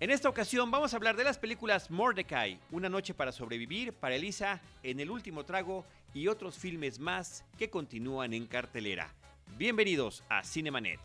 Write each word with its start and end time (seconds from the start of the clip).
En 0.00 0.08
esta 0.10 0.30
ocasión 0.30 0.70
vamos 0.70 0.94
a 0.94 0.96
hablar 0.96 1.14
de 1.14 1.24
las 1.24 1.36
películas 1.36 1.90
Mordecai, 1.90 2.58
Una 2.70 2.88
noche 2.88 3.12
para 3.12 3.32
sobrevivir, 3.32 3.92
para 3.92 4.14
Elisa, 4.14 4.58
En 4.82 4.98
el 4.98 5.10
último 5.10 5.44
trago 5.44 5.84
y 6.14 6.26
otros 6.26 6.56
filmes 6.56 6.98
más 6.98 7.44
que 7.58 7.68
continúan 7.68 8.32
en 8.32 8.46
cartelera. 8.46 9.12
Bienvenidos 9.58 10.24
a 10.30 10.42
Cinemanet. 10.42 10.98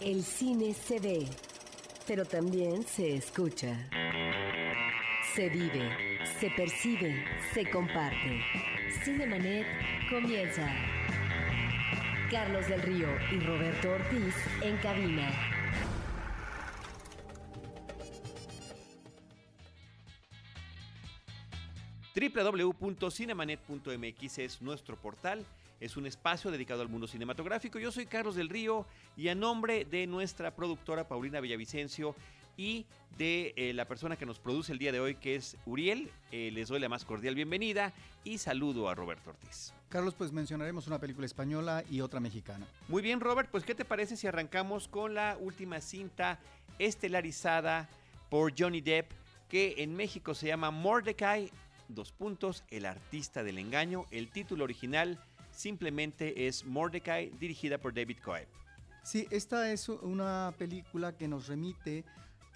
El 0.00 0.24
cine 0.24 0.72
se 0.72 1.00
ve, 1.00 1.26
pero 2.06 2.24
también 2.24 2.82
se 2.86 3.16
escucha. 3.16 3.90
Se 5.34 5.50
vive, 5.50 6.18
se 6.40 6.48
percibe, 6.48 7.26
se 7.52 7.68
comparte. 7.68 8.40
Cinemanet 9.04 9.66
comienza. 10.08 10.66
Carlos 12.30 12.66
del 12.68 12.80
Río 12.80 13.08
y 13.32 13.40
Roberto 13.40 13.90
Ortiz 13.90 14.34
en 14.62 14.76
cabina. 14.78 15.57
www.cinemanet.mx 22.18 24.38
es 24.38 24.60
nuestro 24.60 24.96
portal, 24.96 25.46
es 25.80 25.96
un 25.96 26.04
espacio 26.06 26.50
dedicado 26.50 26.82
al 26.82 26.88
mundo 26.88 27.06
cinematográfico. 27.06 27.78
Yo 27.78 27.92
soy 27.92 28.06
Carlos 28.06 28.34
del 28.34 28.48
Río 28.48 28.84
y 29.16 29.28
a 29.28 29.36
nombre 29.36 29.84
de 29.84 30.08
nuestra 30.08 30.56
productora 30.56 31.06
Paulina 31.06 31.40
Villavicencio 31.40 32.16
y 32.56 32.86
de 33.16 33.54
eh, 33.56 33.72
la 33.72 33.84
persona 33.84 34.16
que 34.16 34.26
nos 34.26 34.40
produce 34.40 34.72
el 34.72 34.78
día 34.78 34.90
de 34.90 34.98
hoy, 34.98 35.14
que 35.14 35.36
es 35.36 35.56
Uriel, 35.64 36.10
eh, 36.32 36.50
les 36.52 36.66
doy 36.68 36.80
la 36.80 36.88
más 36.88 37.04
cordial 37.04 37.36
bienvenida 37.36 37.92
y 38.24 38.38
saludo 38.38 38.88
a 38.88 38.96
Roberto 38.96 39.30
Ortiz. 39.30 39.72
Carlos, 39.88 40.14
pues 40.14 40.32
mencionaremos 40.32 40.88
una 40.88 40.98
película 40.98 41.24
española 41.24 41.84
y 41.88 42.00
otra 42.00 42.18
mexicana. 42.18 42.66
Muy 42.88 43.00
bien, 43.00 43.20
Robert, 43.20 43.48
pues 43.50 43.62
¿qué 43.62 43.76
te 43.76 43.84
parece 43.84 44.16
si 44.16 44.26
arrancamos 44.26 44.88
con 44.88 45.14
la 45.14 45.36
última 45.40 45.80
cinta 45.80 46.40
estelarizada 46.80 47.88
por 48.28 48.52
Johnny 48.58 48.80
Depp, 48.80 49.12
que 49.48 49.76
en 49.78 49.94
México 49.94 50.34
se 50.34 50.48
llama 50.48 50.72
Mordecai 50.72 51.52
dos 51.88 52.12
puntos, 52.12 52.64
El 52.70 52.86
artista 52.86 53.42
del 53.42 53.58
engaño. 53.58 54.06
El 54.10 54.30
título 54.30 54.64
original 54.64 55.18
simplemente 55.50 56.46
es 56.46 56.64
Mordecai, 56.64 57.30
dirigida 57.40 57.78
por 57.78 57.94
David 57.94 58.18
Coeb. 58.24 58.48
Sí, 59.02 59.26
esta 59.30 59.72
es 59.72 59.88
una 59.88 60.54
película 60.58 61.16
que 61.16 61.28
nos 61.28 61.46
remite 61.46 62.04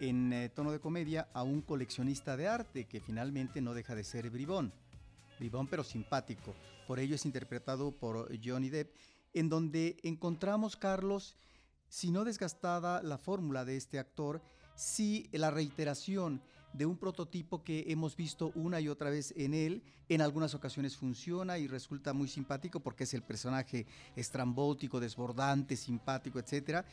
en 0.00 0.33
eh, 0.33 0.48
tono 0.48 0.72
de 0.72 0.80
comedia 0.80 1.28
a 1.33 1.42
un 1.42 1.62
coleccionista 1.62 2.36
de 2.36 2.48
arte 2.48 2.84
que 2.84 3.00
finalmente 3.00 3.61
no 3.61 3.74
deja 3.74 3.94
de 3.94 4.05
ser 4.05 4.28
bribón. 4.30 4.72
Bribón 5.39 5.67
pero 5.67 5.84
simpático. 5.84 6.55
Por 6.86 6.98
ello 6.98 7.14
es 7.14 7.24
interpretado 7.24 7.92
por 7.92 8.28
Johnny 8.44 8.69
Depp, 8.69 8.94
en 9.33 9.48
donde 9.48 9.96
encontramos, 10.02 10.77
Carlos, 10.77 11.36
si 11.89 12.11
no 12.11 12.24
desgastada 12.24 13.02
la 13.02 13.19
fórmula 13.19 13.64
de 13.64 13.77
este 13.77 13.98
actor, 13.98 14.42
sí 14.74 15.28
la 15.33 15.50
reiteración 15.50 16.42
de 16.73 16.87
un 16.87 16.97
prototipo 16.97 17.62
que 17.62 17.84
hemos 17.89 18.17
visto 18.17 18.53
una 18.55 18.81
y 18.81 18.89
otra 18.89 19.11
vez 19.11 19.34
en 19.37 19.55
él. 19.55 19.83
En 20.09 20.20
algunas 20.20 20.55
ocasiones 20.55 20.97
funciona 20.97 21.59
y 21.59 21.67
resulta 21.67 22.12
muy 22.12 22.29
simpático 22.29 22.81
porque 22.81 23.05
es 23.05 23.14
el 23.14 23.23
personaje 23.23 23.87
estrambótico, 24.17 25.01
desbordante, 25.01 25.77
simpático, 25.77 26.39
etc. 26.39 26.84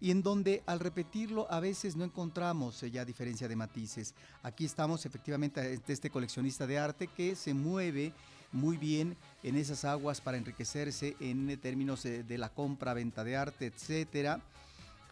Y 0.00 0.10
en 0.10 0.22
donde 0.22 0.62
al 0.66 0.80
repetirlo 0.80 1.50
a 1.50 1.60
veces 1.60 1.96
no 1.96 2.04
encontramos 2.04 2.80
ya 2.80 3.04
diferencia 3.04 3.48
de 3.48 3.56
matices. 3.56 4.14
Aquí 4.42 4.64
estamos 4.64 5.06
efectivamente 5.06 5.60
de 5.60 5.92
este 5.92 6.10
coleccionista 6.10 6.66
de 6.66 6.78
arte 6.78 7.08
que 7.08 7.36
se 7.36 7.54
mueve 7.54 8.12
muy 8.52 8.76
bien 8.76 9.16
en 9.42 9.56
esas 9.56 9.84
aguas 9.84 10.20
para 10.20 10.36
enriquecerse 10.36 11.16
en 11.20 11.58
términos 11.58 12.02
de, 12.02 12.38
la 12.38 12.50
compra, 12.50 12.94
venta 12.94 13.24
de 13.24 13.36
arte, 13.36 13.66
etcétera, 13.66 14.40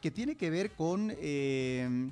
que 0.01 0.11
tiene 0.11 0.37
que 0.37 0.51
ver 0.51 0.73
con 0.73 1.13
eh, 1.17 2.11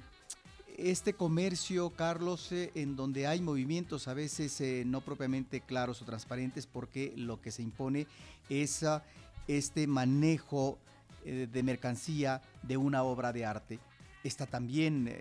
este 0.79 1.13
comercio, 1.13 1.91
Carlos, 1.91 2.53
eh, 2.53 2.71
en 2.77 2.95
donde 2.95 3.27
hay 3.27 3.41
movimientos 3.41 4.07
a 4.07 4.15
veces 4.15 4.61
eh, 4.61 4.85
no 4.87 5.01
propiamente 5.01 5.61
claros 5.61 6.01
o 6.01 6.05
transparentes, 6.05 6.67
porque 6.67 7.13
lo 7.17 7.41
que 7.43 7.51
se 7.51 7.63
impone 7.63 8.07
es 8.49 8.85
ah, 8.85 9.03
este 9.49 9.89
manejo 9.89 10.79
eh, 11.25 11.49
de 11.53 11.63
mercancía 11.65 12.41
de 12.63 12.77
una 12.77 13.03
obra 13.03 13.33
de 13.33 13.45
arte. 13.45 13.81
Está 14.23 14.47
también 14.47 15.15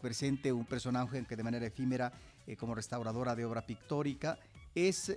presente 0.00 0.52
un 0.52 0.64
personaje 0.64 1.24
que 1.24 1.34
de 1.36 1.42
manera 1.42 1.66
efímera, 1.66 2.12
como 2.58 2.74
restauradora 2.74 3.34
de 3.34 3.44
obra 3.44 3.66
pictórica, 3.66 4.38
es 4.74 5.16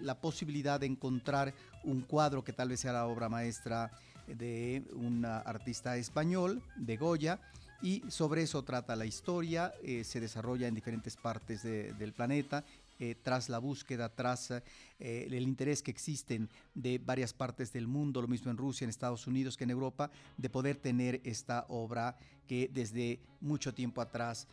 la 0.00 0.18
posibilidad 0.18 0.80
de 0.80 0.86
encontrar 0.86 1.52
un 1.84 2.00
cuadro 2.00 2.42
que 2.42 2.54
tal 2.54 2.70
vez 2.70 2.80
sea 2.80 2.94
la 2.94 3.06
obra 3.06 3.28
maestra 3.28 3.90
de 4.26 4.82
un 4.94 5.24
artista 5.26 5.98
español, 5.98 6.62
de 6.76 6.96
Goya, 6.96 7.40
y 7.82 8.02
sobre 8.08 8.42
eso 8.42 8.62
trata 8.62 8.94
la 8.94 9.04
historia, 9.04 9.74
eh, 9.82 10.04
se 10.04 10.20
desarrolla 10.20 10.68
en 10.68 10.74
diferentes 10.74 11.16
partes 11.16 11.64
del 11.64 12.12
planeta, 12.12 12.64
eh, 13.00 13.16
tras 13.20 13.48
la 13.48 13.58
búsqueda, 13.58 14.08
tras 14.08 14.52
eh, 14.52 14.62
el 15.00 15.42
interés 15.42 15.82
que 15.82 15.90
existen 15.90 16.48
de 16.74 16.98
varias 16.98 17.32
partes 17.32 17.72
del 17.72 17.88
mundo, 17.88 18.22
lo 18.22 18.28
mismo 18.28 18.52
en 18.52 18.56
Rusia, 18.56 18.84
en 18.84 18.90
Estados 18.90 19.26
Unidos 19.26 19.56
que 19.56 19.64
en 19.64 19.70
Europa, 19.70 20.10
de 20.36 20.48
poder 20.48 20.76
tener 20.76 21.20
esta 21.24 21.66
obra 21.68 22.16
que 22.46 22.70
desde 22.72 23.18
mucho 23.40 23.74
tiempo 23.74 24.00
atrás 24.00 24.46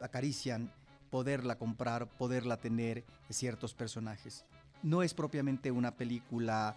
acarician, 0.00 0.72
poderla 1.10 1.56
comprar, 1.56 2.08
poderla 2.08 2.56
tener 2.56 3.04
ciertos 3.30 3.74
personajes. 3.74 4.44
No 4.82 5.02
es 5.02 5.14
propiamente 5.14 5.70
una 5.70 5.94
película 5.94 6.76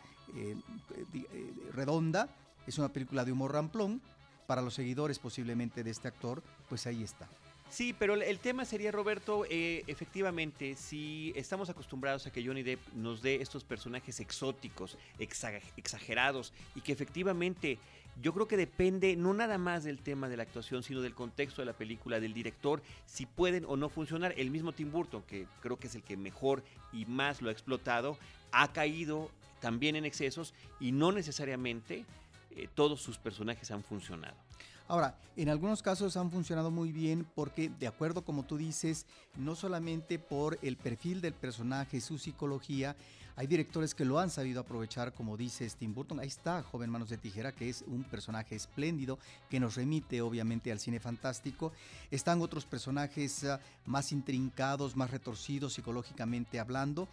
redonda, 1.74 2.30
es 2.68 2.78
una 2.78 2.90
película 2.90 3.26
de 3.26 3.32
humor 3.32 3.54
ramplón, 3.54 4.02
para 4.46 4.62
los 4.62 4.74
seguidores 4.74 5.20
posiblemente 5.20 5.84
de 5.84 5.92
este 5.92 6.08
actor, 6.08 6.42
pues 6.70 6.88
ahí 6.88 7.04
está. 7.04 7.28
Sí, 7.70 7.96
pero 7.98 8.14
el 8.14 8.40
tema 8.40 8.64
sería, 8.64 8.92
Roberto, 8.92 9.44
eh, 9.50 9.84
efectivamente, 9.88 10.76
si 10.76 11.34
estamos 11.36 11.70
acostumbrados 11.70 12.26
a 12.26 12.32
que 12.32 12.46
Johnny 12.46 12.64
Depp 12.64 12.80
nos 12.94 13.22
dé 13.22 13.42
estos 13.42 13.64
personajes 13.64 14.20
exóticos, 14.20 14.98
exagerados, 15.18 16.54
y 16.76 16.82
que 16.82 16.94
efectivamente 16.94 17.80
yo 18.22 18.34
creo 18.34 18.48
que 18.48 18.56
depende 18.56 19.16
no 19.16 19.34
nada 19.34 19.58
más 19.58 19.84
del 19.84 20.00
tema 20.00 20.30
de 20.30 20.38
la 20.38 20.44
actuación, 20.44 20.84
sino 20.84 21.02
del 21.02 21.14
contexto 21.14 21.62
de 21.62 21.66
la 21.66 21.74
película, 21.74 22.20
del 22.20 22.34
director, 22.34 22.82
si 23.06 23.26
pueden 23.26 23.66
o 23.68 23.76
no 23.76 23.90
funcionar. 23.90 24.34
El 24.38 24.52
mismo 24.52 24.72
Tim 24.72 24.92
Burton, 24.92 25.24
que 25.24 25.48
creo 25.62 25.78
que 25.78 25.88
es 25.88 25.96
el 25.96 26.04
que 26.04 26.16
mejor 26.16 26.64
y 26.94 27.06
más 27.06 27.42
lo 27.42 27.50
ha 27.50 27.52
explotado, 27.52 28.18
ha 28.52 28.72
caído 28.72 29.30
también 29.60 29.96
en 29.96 30.06
excesos 30.06 30.54
y 30.80 30.92
no 30.92 31.12
necesariamente 31.12 32.06
eh, 32.56 32.68
todos 32.74 33.02
sus 33.02 33.18
personajes 33.18 33.70
han 33.72 33.84
funcionado. 33.84 34.36
Ahora, 34.88 35.18
en 35.36 35.50
algunos 35.50 35.82
casos 35.82 36.16
han 36.16 36.30
funcionado 36.30 36.70
muy 36.70 36.92
bien 36.92 37.26
porque, 37.34 37.70
de 37.70 37.88
acuerdo 37.88 38.24
como 38.24 38.44
tú 38.44 38.56
dices, 38.56 39.08
no 39.36 39.56
solamente 39.56 40.20
por 40.20 40.60
el 40.62 40.78
perfil 40.78 41.22
del 41.22 41.34
personaje, 41.34 42.00
su 42.02 42.20
psicología, 42.20 42.96
hay 43.38 43.48
directores 43.48 43.94
que 43.94 44.06
lo 44.06 44.20
han 44.20 44.30
sabido 44.30 44.62
aprovechar, 44.62 45.12
como 45.12 45.36
dice 45.36 45.70
Tim 45.78 45.94
Burton. 45.94 46.22
Ahí 46.22 46.28
está 46.28 46.64
Joven 46.64 46.90
Manos 46.90 47.10
de 47.10 47.18
Tijera, 47.18 47.52
que 47.52 47.68
es 47.68 47.84
un 47.86 48.06
personaje 48.06 48.56
espléndido 48.56 49.20
que 49.50 49.60
nos 49.60 49.76
remite 49.76 50.22
obviamente 50.22 50.72
al 50.72 50.80
cine 50.80 51.02
fantástico. 51.02 51.74
Están 52.12 52.42
otros 52.42 52.66
personajes 52.66 53.44
ah, 53.44 53.60
más 53.86 54.14
intrincados, 54.14 54.96
más 54.96 55.12
retorcidos 55.12 55.74
psicológicamente 55.74 56.60
hablando. 56.62 57.10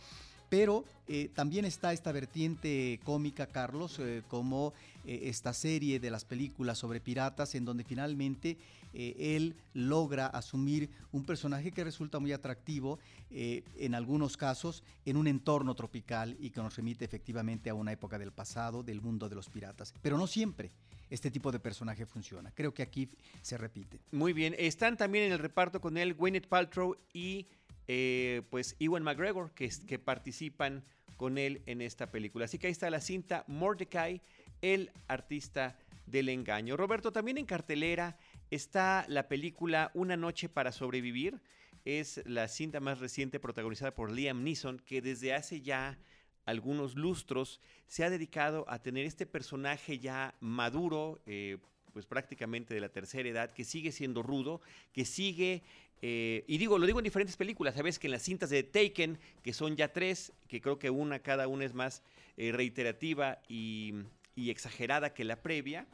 Pero 0.52 0.84
eh, 1.08 1.30
también 1.34 1.64
está 1.64 1.94
esta 1.94 2.12
vertiente 2.12 3.00
cómica, 3.04 3.46
Carlos, 3.46 3.98
eh, 3.98 4.22
como 4.28 4.74
eh, 5.06 5.20
esta 5.22 5.54
serie 5.54 5.98
de 5.98 6.10
las 6.10 6.26
películas 6.26 6.76
sobre 6.76 7.00
piratas, 7.00 7.54
en 7.54 7.64
donde 7.64 7.84
finalmente 7.84 8.58
él 8.92 9.56
logra 9.72 10.26
asumir 10.26 10.90
un 11.10 11.24
personaje 11.24 11.72
que 11.72 11.82
resulta 11.82 12.18
muy 12.18 12.32
atractivo 12.32 12.98
en 13.30 13.94
algunos 13.94 14.36
casos 14.36 14.84
en 15.06 15.16
un 15.16 15.26
entorno 15.26 15.74
tropical 15.74 16.36
y 16.38 16.50
que 16.50 16.60
nos 16.60 16.76
remite 16.76 17.06
efectivamente 17.06 17.70
a 17.70 17.74
una 17.74 17.92
época 17.92 18.18
del 18.18 18.32
pasado, 18.32 18.82
del 18.82 19.00
mundo 19.00 19.30
de 19.30 19.36
los 19.36 19.48
piratas. 19.48 19.94
Pero 20.02 20.18
no 20.18 20.26
siempre 20.26 20.72
este 21.08 21.30
tipo 21.30 21.52
de 21.52 21.58
personaje 21.58 22.06
funciona. 22.06 22.52
Creo 22.54 22.72
que 22.72 22.82
aquí 22.82 23.08
se 23.40 23.56
repite. 23.56 24.00
Muy 24.12 24.32
bien, 24.34 24.54
están 24.58 24.98
también 24.98 25.24
en 25.24 25.32
el 25.32 25.38
reparto 25.38 25.80
con 25.80 25.96
él 25.96 26.12
Gwyneth 26.14 26.48
Paltrow 26.48 26.96
y 27.14 27.46
eh, 27.88 28.42
pues 28.50 28.76
Ewan 28.78 29.02
McGregor, 29.02 29.52
que, 29.52 29.98
participan 29.98 30.84
con 31.16 31.38
él 31.38 31.62
en 31.66 31.80
esta 31.80 32.10
película. 32.10 32.44
Así 32.44 32.58
que 32.58 32.66
ahí 32.66 32.72
está 32.72 32.90
la 32.90 33.00
cinta 33.00 33.44
Mordecai, 33.46 34.22
el 34.60 34.90
artista 35.08 35.78
del 36.06 36.28
engaño. 36.28 36.76
Roberto, 36.76 37.12
también 37.12 37.38
en 37.38 37.46
cartelera 37.46 38.18
está 38.50 39.04
la 39.08 39.28
película 39.28 39.90
Una 39.94 40.16
noche 40.16 40.48
para 40.48 40.72
sobrevivir. 40.72 41.40
Es 41.84 42.22
la 42.26 42.46
cinta 42.48 42.80
más 42.80 43.00
reciente 43.00 43.40
protagonizada 43.40 43.94
por 43.94 44.12
Liam 44.12 44.44
Neeson, 44.44 44.78
que 44.78 45.02
desde 45.02 45.34
hace 45.34 45.62
ya 45.62 45.98
algunos 46.44 46.96
lustros 46.96 47.60
se 47.86 48.04
ha 48.04 48.10
dedicado 48.10 48.64
a 48.68 48.80
tener 48.80 49.04
este 49.04 49.26
personaje 49.26 49.98
ya 49.98 50.34
maduro, 50.40 51.20
eh, 51.26 51.58
pues 51.92 52.06
prácticamente 52.06 52.74
de 52.74 52.80
la 52.80 52.88
tercera 52.88 53.28
edad, 53.28 53.52
que 53.52 53.64
sigue 53.64 53.92
siendo 53.92 54.22
rudo, 54.22 54.60
que 54.92 55.04
sigue, 55.04 55.62
eh, 56.04 56.42
y 56.48 56.58
digo, 56.58 56.78
lo 56.78 56.86
digo 56.86 56.98
en 56.98 57.04
diferentes 57.04 57.36
películas, 57.36 57.76
sabes 57.76 58.00
que 58.00 58.08
en 58.08 58.10
las 58.10 58.22
cintas 58.22 58.50
de 58.50 58.64
Taken, 58.64 59.18
que 59.42 59.52
son 59.52 59.76
ya 59.76 59.92
tres, 59.92 60.32
que 60.48 60.60
creo 60.60 60.78
que 60.78 60.90
una, 60.90 61.20
cada 61.20 61.46
una 61.46 61.64
es 61.64 61.74
más 61.74 62.02
eh, 62.36 62.50
reiterativa 62.52 63.38
y, 63.48 63.94
exagerada 64.34 65.14
que 65.14 65.24
la 65.24 65.36
previa, 65.36 65.86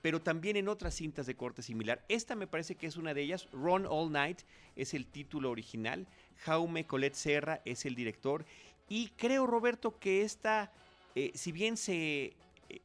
pero 0.00 0.22
también 0.22 0.56
en 0.56 0.68
otras 0.68 0.94
cintas 0.94 1.26
de 1.26 1.34
corte 1.34 1.60
similar. 1.60 2.02
Esta 2.08 2.34
me 2.34 2.46
parece 2.46 2.76
que 2.76 2.86
es 2.86 2.96
una 2.96 3.12
de 3.12 3.20
ellas. 3.20 3.48
Run 3.52 3.84
All 3.86 4.10
Night 4.10 4.40
es 4.76 4.94
el 4.94 5.06
título 5.06 5.50
original. 5.50 6.06
Jaume 6.38 6.86
Colette 6.86 7.16
Serra 7.16 7.60
es 7.66 7.84
el 7.84 7.94
director. 7.94 8.46
Y 8.88 9.08
creo, 9.18 9.46
Roberto, 9.46 9.98
que 9.98 10.22
esta, 10.22 10.72
eh, 11.14 11.32
si 11.34 11.52
bien 11.52 11.76
se 11.76 12.34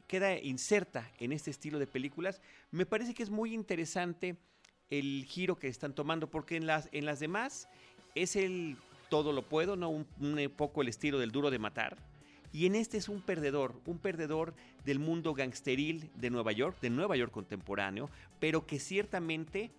queda 0.08 0.38
inserta 0.40 1.12
en 1.20 1.32
este 1.32 1.52
estilo 1.52 1.80
de 1.80 1.88
películas, 1.88 2.42
me 2.72 2.86
parece 2.86 3.14
que 3.14 3.24
es 3.24 3.30
muy 3.30 3.54
interesante 3.54 4.38
el 4.90 5.26
giro 5.26 5.58
que 5.58 5.68
están 5.68 5.94
tomando, 5.94 6.30
porque 6.30 6.58
en 6.58 6.68
las, 6.68 6.90
en 6.92 7.06
las 7.06 7.20
demás 7.20 7.68
es 8.14 8.36
el 8.36 8.78
todo 9.10 9.34
lo 9.34 9.44
puedo, 9.44 9.76
¿no? 9.76 9.90
Un, 9.90 10.08
un 10.20 10.54
poco 10.56 10.82
el 10.82 10.88
estilo 10.88 11.20
del 11.20 11.32
duro 11.32 11.52
de 11.52 11.60
matar. 11.60 11.98
Y 12.52 12.66
en 12.66 12.76
este 12.76 12.98
es 12.98 13.10
un 13.10 13.22
perdedor, 13.22 13.82
un 13.86 14.00
perdedor 14.00 14.54
del 14.86 15.00
mundo 15.00 15.34
gangsteril 15.34 16.10
de 16.16 16.30
Nueva 16.30 16.54
York, 16.54 16.78
de 16.82 16.90
Nueva 16.90 17.18
York 17.18 17.32
contemporáneo, 17.32 18.10
pero 18.40 18.66
que 18.66 18.80
ciertamente 18.80 19.72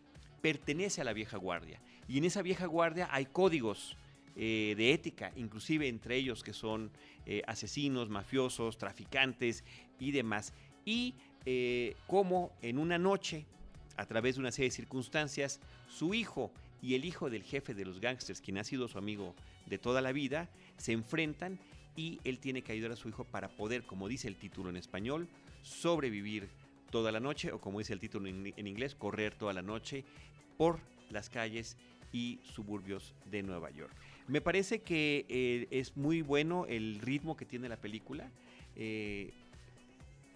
pertenece 0.42 1.00
a 1.00 1.04
la 1.04 1.14
vieja 1.14 1.38
guardia. 1.38 1.80
Y 2.06 2.18
en 2.18 2.24
esa 2.24 2.42
vieja 2.42 2.66
guardia 2.66 3.08
hay 3.10 3.26
códigos 3.26 3.96
eh, 4.36 4.74
de 4.76 4.92
ética, 4.92 5.32
inclusive 5.36 5.88
entre 5.88 6.16
ellos 6.16 6.42
que 6.42 6.52
son 6.52 6.90
eh, 7.24 7.42
asesinos, 7.46 8.08
mafiosos, 8.08 8.78
traficantes 8.78 9.64
y 9.98 10.12
demás. 10.12 10.52
Y 10.84 11.14
eh, 11.44 11.96
como 12.06 12.52
en 12.62 12.78
una 12.78 12.98
noche, 12.98 13.46
a 13.96 14.06
través 14.06 14.34
de 14.34 14.40
una 14.40 14.52
serie 14.52 14.68
de 14.68 14.76
circunstancias, 14.76 15.60
su 15.88 16.14
hijo 16.14 16.52
y 16.82 16.94
el 16.94 17.04
hijo 17.04 17.30
del 17.30 17.42
jefe 17.42 17.74
de 17.74 17.84
los 17.84 18.00
gángsters, 18.00 18.40
quien 18.40 18.58
ha 18.58 18.64
sido 18.64 18.88
su 18.88 18.98
amigo 18.98 19.34
de 19.66 19.78
toda 19.78 20.00
la 20.00 20.12
vida, 20.12 20.48
se 20.76 20.92
enfrentan 20.92 21.58
y 21.96 22.20
él 22.24 22.38
tiene 22.38 22.62
que 22.62 22.72
ayudar 22.72 22.92
a 22.92 22.96
su 22.96 23.08
hijo 23.08 23.24
para 23.24 23.48
poder, 23.48 23.84
como 23.84 24.08
dice 24.08 24.28
el 24.28 24.36
título 24.36 24.70
en 24.70 24.76
español, 24.76 25.28
sobrevivir 25.62 26.48
toda 26.90 27.10
la 27.10 27.20
noche, 27.20 27.52
o 27.52 27.60
como 27.60 27.78
dice 27.78 27.92
el 27.92 28.00
título 28.00 28.28
en, 28.28 28.66
inglés, 28.66 28.94
correr 28.94 29.34
toda 29.34 29.52
la 29.52 29.62
noche 29.62 30.04
por 30.56 30.78
las 31.10 31.30
calles 31.30 31.76
y 32.12 32.38
suburbios 32.42 33.14
de 33.30 33.42
Nueva 33.42 33.70
York. 33.70 33.92
Me 34.28 34.40
parece 34.40 34.81
que 34.81 35.25
eh, 35.28 35.69
es 35.70 35.96
muy 35.96 36.20
bueno 36.23 36.67
el 36.67 36.99
ritmo 37.00 37.37
que 37.37 37.44
tiene 37.44 37.69
la 37.69 37.76
película. 37.76 38.28
Eh, 38.75 39.32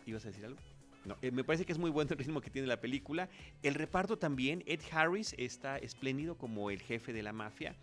¿Ibas 0.06 0.24
a 0.24 0.28
decir 0.28 0.44
algo? 0.44 0.58
No, 1.04 1.16
eh, 1.22 1.32
me 1.32 1.42
parece 1.42 1.64
que 1.64 1.72
es 1.72 1.78
muy 1.78 1.90
bueno 1.90 2.12
el 2.12 2.18
ritmo 2.18 2.40
que 2.40 2.50
tiene 2.50 2.68
la 2.68 2.80
película. 2.80 3.28
El 3.62 3.74
reparto 3.74 4.16
también. 4.16 4.62
Ed 4.66 4.80
Harris 4.92 5.34
está 5.38 5.76
espléndido 5.78 6.36
como 6.36 6.70
el 6.70 6.80
jefe 6.80 7.12
de 7.12 7.22
la 7.22 7.32
mafia. 7.32 7.74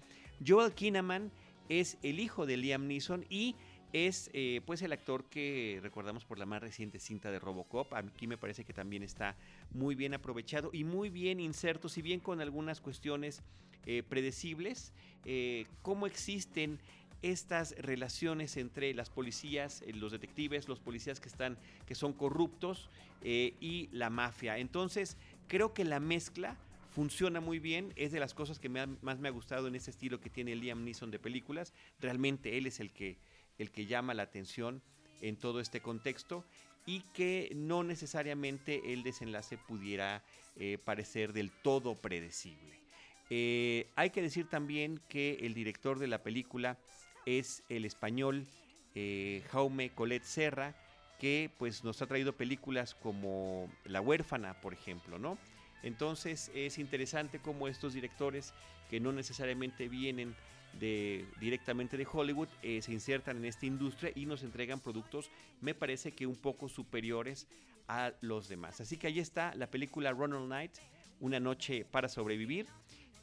Joel 0.45 0.71
Kinnaman 0.71 1.29
es 1.67 1.97
el 2.03 2.21
hijo 2.21 2.45
de 2.45 2.55
Liam 2.55 2.87
Neeson 2.87 3.25
y 3.29 3.55
es 3.91 4.29
pues 4.65 4.81
el 4.81 4.91
actor 4.91 5.25
que 5.25 5.79
recordamos 5.81 6.25
por 6.25 6.37
la 6.37 6.45
más 6.45 6.61
reciente 6.61 6.99
cinta 6.99 7.31
de 7.31 7.39
Robocop. 7.39 7.93
Aquí 7.93 8.27
me 8.27 8.37
parece 8.37 8.63
que 8.63 8.73
también 8.73 9.01
está 9.01 9.35
muy 9.71 9.95
bien 9.95 10.13
aprovechado 10.13 10.69
y 10.71 10.83
muy 10.83 11.09
bien 11.09 11.39
inserto, 11.39 11.89
si 11.89 12.01
bien 12.01 12.19
con 12.19 12.39
algunas 12.39 12.79
cuestiones 12.79 13.41
eh, 13.87 14.03
predecibles, 14.03 14.93
eh, 15.25 15.65
cómo 15.81 16.05
existen 16.05 16.79
estas 17.23 17.71
relaciones 17.79 18.57
entre 18.57 18.93
las 18.93 19.09
policías, 19.09 19.83
los 19.87 20.11
detectives, 20.11 20.67
los 20.67 20.79
policías 20.79 21.19
que 21.19 21.29
están, 21.29 21.57
que 21.87 21.95
son 21.95 22.13
corruptos 22.13 22.91
y 23.23 23.89
la 23.91 24.11
mafia. 24.11 24.59
Entonces, 24.59 25.17
creo 25.47 25.73
que 25.73 25.83
la 25.83 25.99
mezcla 25.99 26.55
funciona 26.91 27.41
muy 27.41 27.57
bien, 27.57 27.91
es 27.95 28.11
de 28.11 28.19
las 28.19 28.35
cosas 28.35 28.59
que 28.59 28.69
más 28.69 29.19
me 29.19 29.27
ha 29.27 29.31
gustado 29.31 29.67
en 29.67 29.75
ese 29.75 29.89
estilo 29.89 30.19
que 30.19 30.29
tiene 30.29 30.55
Liam 30.55 30.83
Neeson 30.83 31.09
de 31.09 31.17
películas. 31.19 31.73
Realmente 31.99 32.57
él 32.57 32.67
es 32.67 32.79
el 32.79 32.91
que, 32.91 33.17
el 33.57 33.71
que 33.71 33.87
llama 33.87 34.13
la 34.13 34.23
atención 34.23 34.83
en 35.21 35.37
todo 35.37 35.59
este 35.59 35.81
contexto 35.81 36.45
y 36.87 37.01
que 37.13 37.51
no 37.53 37.83
necesariamente 37.83 38.93
el 38.93 39.03
desenlace 39.03 39.57
pudiera 39.57 40.23
eh, 40.55 40.77
parecer 40.83 41.33
del 41.33 41.51
todo 41.51 41.95
predecible. 41.95 42.86
Eh, 43.29 43.89
hay 43.95 44.09
que 44.11 44.21
decir 44.21 44.47
también 44.49 45.01
que 45.09 45.37
el 45.41 45.53
director 45.53 45.99
de 45.99 46.07
la 46.07 46.23
película 46.23 46.77
es 47.25 47.63
el 47.69 47.85
español 47.85 48.47
eh, 48.95 49.43
Jaume 49.51 49.89
Colet 49.91 50.23
Serra, 50.23 50.75
que 51.19 51.51
pues 51.57 51.83
nos 51.83 52.01
ha 52.01 52.07
traído 52.07 52.33
películas 52.33 52.95
como 52.95 53.69
La 53.85 54.01
huérfana, 54.01 54.61
por 54.61 54.73
ejemplo, 54.73 55.19
¿no? 55.19 55.37
Entonces 55.83 56.51
es 56.55 56.77
interesante 56.77 57.39
cómo 57.39 57.67
estos 57.67 57.93
directores 57.93 58.53
que 58.89 58.99
no 58.99 59.11
necesariamente 59.11 59.89
vienen 59.89 60.35
de, 60.79 61.25
directamente 61.39 61.97
de 61.97 62.07
Hollywood 62.11 62.47
eh, 62.61 62.81
se 62.81 62.91
insertan 62.91 63.37
en 63.37 63.45
esta 63.45 63.65
industria 63.65 64.11
y 64.15 64.25
nos 64.25 64.43
entregan 64.43 64.79
productos, 64.79 65.29
me 65.61 65.73
parece 65.73 66.11
que 66.11 66.27
un 66.27 66.35
poco 66.35 66.69
superiores 66.69 67.47
a 67.87 68.13
los 68.21 68.47
demás. 68.47 68.81
Así 68.81 68.97
que 68.97 69.07
ahí 69.07 69.19
está 69.19 69.55
la 69.55 69.69
película 69.69 70.11
Ronald 70.11 70.49
Night, 70.49 70.71
Una 71.19 71.39
noche 71.39 71.83
para 71.83 72.09
sobrevivir. 72.09 72.67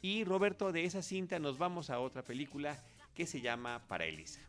Y 0.05 0.23
Roberto, 0.23 0.71
de 0.71 0.85
esa 0.85 1.01
cinta 1.01 1.39
nos 1.39 1.57
vamos 1.57 1.89
a 1.89 1.99
otra 1.99 2.21
película 2.21 2.77
que 3.15 3.25
se 3.25 3.41
llama 3.41 3.81
Para 3.87 4.05
Elisa. 4.05 4.39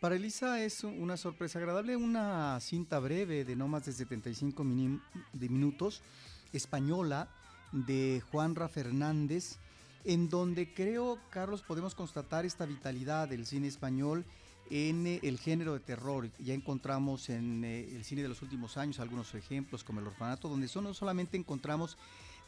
Para 0.00 0.16
Elisa 0.16 0.62
es 0.62 0.84
una 0.84 1.16
sorpresa 1.16 1.58
agradable, 1.58 1.96
una 1.96 2.60
cinta 2.60 2.98
breve 2.98 3.46
de 3.46 3.56
no 3.56 3.68
más 3.68 3.86
de 3.86 3.94
75 3.94 4.62
de 5.32 5.48
minutos 5.48 6.02
española 6.52 7.30
de 7.72 8.22
Juanra 8.30 8.68
Fernández, 8.68 9.56
en 10.04 10.28
donde 10.28 10.74
creo, 10.74 11.18
Carlos, 11.30 11.62
podemos 11.62 11.94
constatar 11.94 12.44
esta 12.44 12.66
vitalidad 12.66 13.28
del 13.28 13.46
cine 13.46 13.68
español 13.68 14.26
en 14.70 15.06
eh, 15.06 15.20
el 15.22 15.38
género 15.38 15.74
de 15.74 15.80
terror. 15.80 16.30
Ya 16.38 16.54
encontramos 16.54 17.28
en 17.28 17.64
eh, 17.64 17.88
el 17.94 18.04
cine 18.04 18.22
de 18.22 18.28
los 18.28 18.42
últimos 18.42 18.76
años 18.76 19.00
algunos 19.00 19.34
ejemplos 19.34 19.84
como 19.84 20.00
El 20.00 20.06
Orfanato, 20.06 20.48
donde 20.48 20.68
no 20.82 20.94
solamente 20.94 21.36
encontramos 21.36 21.96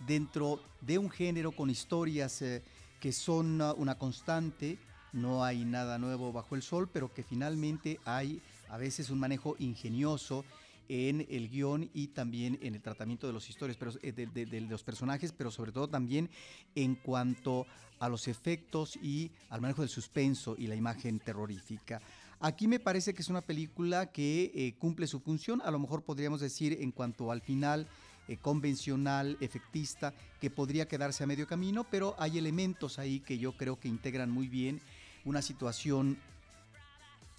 dentro 0.07 0.61
de 0.81 0.99
un 0.99 1.11
género 1.11 1.53
con 1.53 1.71
historias 1.71 2.43
eh, 2.43 2.63
que 3.01 3.13
son 3.13 3.61
una 3.61 3.97
constante, 3.97 4.79
no 5.13 5.45
hay 5.45 5.65
nada 5.65 5.99
nuevo 5.99 6.33
bajo 6.33 6.55
el 6.55 6.63
sol, 6.63 6.89
pero 6.93 7.13
que 7.13 7.23
finalmente 7.23 8.01
hay 8.05 8.41
a 8.69 8.79
veces 8.79 9.11
un 9.11 9.21
manejo 9.21 9.55
ingenioso 9.59 10.45
en 10.89 11.27
el 11.29 11.49
guion 11.49 11.91
y 11.93 12.09
también 12.09 12.59
en 12.63 12.75
el 12.75 12.83
tratamiento 12.83 13.27
de 13.27 13.33
los 13.33 13.49
historias, 13.49 13.77
pero, 13.77 13.93
eh, 14.03 14.13
de, 14.13 14.61
los 14.63 14.83
personajes, 14.83 15.33
pero 15.33 15.51
sobre 15.51 15.73
todo 15.73 15.89
también 15.89 16.31
en 16.75 16.95
cuanto 16.95 17.67
a 17.99 18.09
los 18.09 18.29
efectos 18.29 18.97
y 18.97 19.31
al 19.49 19.61
manejo 19.61 19.83
del 19.83 19.89
suspenso 19.89 20.55
y 20.59 20.67
la 20.67 20.75
imagen 20.75 21.19
terrorífica. 21.19 22.01
Aquí 22.41 22.69
me 22.69 22.81
parece 22.81 23.15
que 23.15 23.23
es 23.23 23.29
una 23.29 23.41
película 23.41 24.13
que 24.13 24.53
eh, 24.55 24.75
cumple 24.79 25.07
su 25.07 25.21
función, 25.21 25.63
a 25.65 25.71
lo 25.71 25.79
mejor 25.79 26.03
podríamos 26.03 26.41
decir 26.41 26.77
en 26.81 26.93
cuanto 26.93 27.31
al 27.31 27.41
final 27.41 27.89
eh, 28.29 28.37
convencional, 28.37 29.37
efectista, 29.41 30.13
que 30.41 30.51
podría 30.51 30.89
quedarse 30.89 31.25
a 31.25 31.27
medio 31.27 31.47
camino, 31.47 31.85
pero 31.91 32.15
hay 32.19 32.39
elementos 32.39 32.99
ahí 32.99 33.21
que 33.21 33.39
yo 33.39 33.57
creo 33.57 33.79
que 33.79 33.89
integran 33.89 34.31
muy 34.31 34.49
bien 34.49 34.81
una 35.25 35.43
situación 35.43 36.19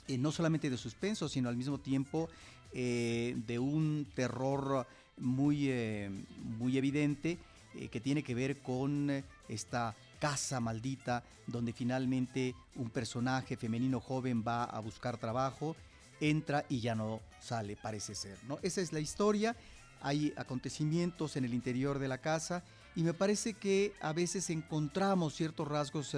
no 0.07 0.31
solamente 0.31 0.69
de 0.69 0.77
suspenso, 0.77 1.27
sino 1.27 1.49
al 1.49 1.57
mismo 1.57 1.79
tiempo 1.79 2.29
eh, 2.73 3.35
de 3.47 3.59
un 3.59 4.07
terror 4.13 4.85
muy, 5.17 5.69
eh, 5.69 6.11
muy 6.59 6.77
evidente 6.77 7.39
eh, 7.73 7.87
que 7.87 8.01
tiene 8.01 8.23
que 8.23 8.35
ver 8.35 8.61
con 8.61 9.23
esta 9.47 9.95
casa 10.19 10.59
maldita 10.59 11.23
donde 11.47 11.71
finalmente 11.71 12.55
un 12.75 12.89
personaje 12.89 13.55
femenino 13.55 13.99
joven 13.99 14.43
va 14.45 14.65
a 14.65 14.79
buscar 14.79 15.17
trabajo, 15.17 15.75
entra 16.19 16.65
y 16.69 16.81
ya 16.81 16.93
no 16.93 17.21
sale, 17.39 17.77
parece 17.77 18.15
ser. 18.15 18.37
¿no? 18.47 18.59
Esa 18.61 18.81
es 18.81 18.91
la 18.91 18.99
historia, 18.99 19.55
hay 20.01 20.33
acontecimientos 20.35 21.37
en 21.37 21.45
el 21.45 21.53
interior 21.53 21.99
de 21.99 22.09
la 22.09 22.17
casa 22.17 22.63
y 22.95 23.03
me 23.03 23.13
parece 23.13 23.53
que 23.53 23.93
a 24.01 24.11
veces 24.11 24.49
encontramos 24.49 25.35
ciertos 25.35 25.67
rasgos 25.67 26.15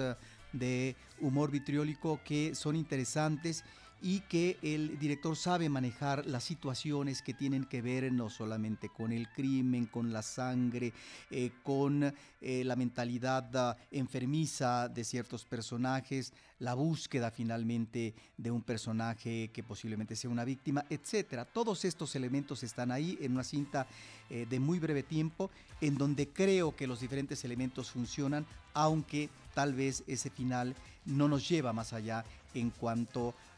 de 0.52 0.96
humor 1.20 1.50
vitriólico 1.50 2.20
que 2.24 2.54
son 2.54 2.74
interesantes 2.74 3.64
y 4.02 4.20
que 4.20 4.58
el 4.62 4.98
director 4.98 5.36
sabe 5.36 5.68
manejar 5.68 6.26
las 6.26 6.44
situaciones 6.44 7.22
que 7.22 7.34
tienen 7.34 7.64
que 7.64 7.82
ver 7.82 8.12
no 8.12 8.30
solamente 8.30 8.88
con 8.88 9.12
el 9.12 9.28
crimen, 9.28 9.86
con 9.86 10.12
la 10.12 10.22
sangre, 10.22 10.92
eh, 11.30 11.50
con 11.62 12.14
eh, 12.40 12.64
la 12.64 12.76
mentalidad 12.76 13.54
ah, 13.56 13.76
enfermiza 13.90 14.88
de 14.88 15.04
ciertos 15.04 15.44
personajes, 15.44 16.32
la 16.58 16.74
búsqueda 16.74 17.30
finalmente 17.30 18.14
de 18.36 18.50
un 18.50 18.62
personaje 18.62 19.50
que 19.52 19.62
posiblemente 19.62 20.16
sea 20.16 20.30
una 20.30 20.44
víctima, 20.44 20.84
etcétera. 20.88 21.44
Todos 21.44 21.84
estos 21.84 22.14
elementos 22.16 22.62
están 22.62 22.90
ahí 22.92 23.18
en 23.20 23.32
una 23.32 23.44
cinta 23.44 23.86
eh, 24.28 24.46
de 24.48 24.60
muy 24.60 24.78
breve 24.78 25.02
tiempo, 25.02 25.50
en 25.80 25.96
donde 25.96 26.28
creo 26.28 26.76
que 26.76 26.86
los 26.86 27.00
diferentes 27.00 27.44
elementos 27.44 27.90
funcionan, 27.90 28.46
aunque 28.74 29.28
tal 29.54 29.74
vez 29.74 30.04
ese 30.06 30.30
final 30.30 30.74
no 31.04 31.28
nos 31.28 31.48
lleva 31.48 31.72
más 31.72 31.92
allá 31.92 32.24
en 32.54 32.70
cuanto 32.70 33.30
a 33.30 33.49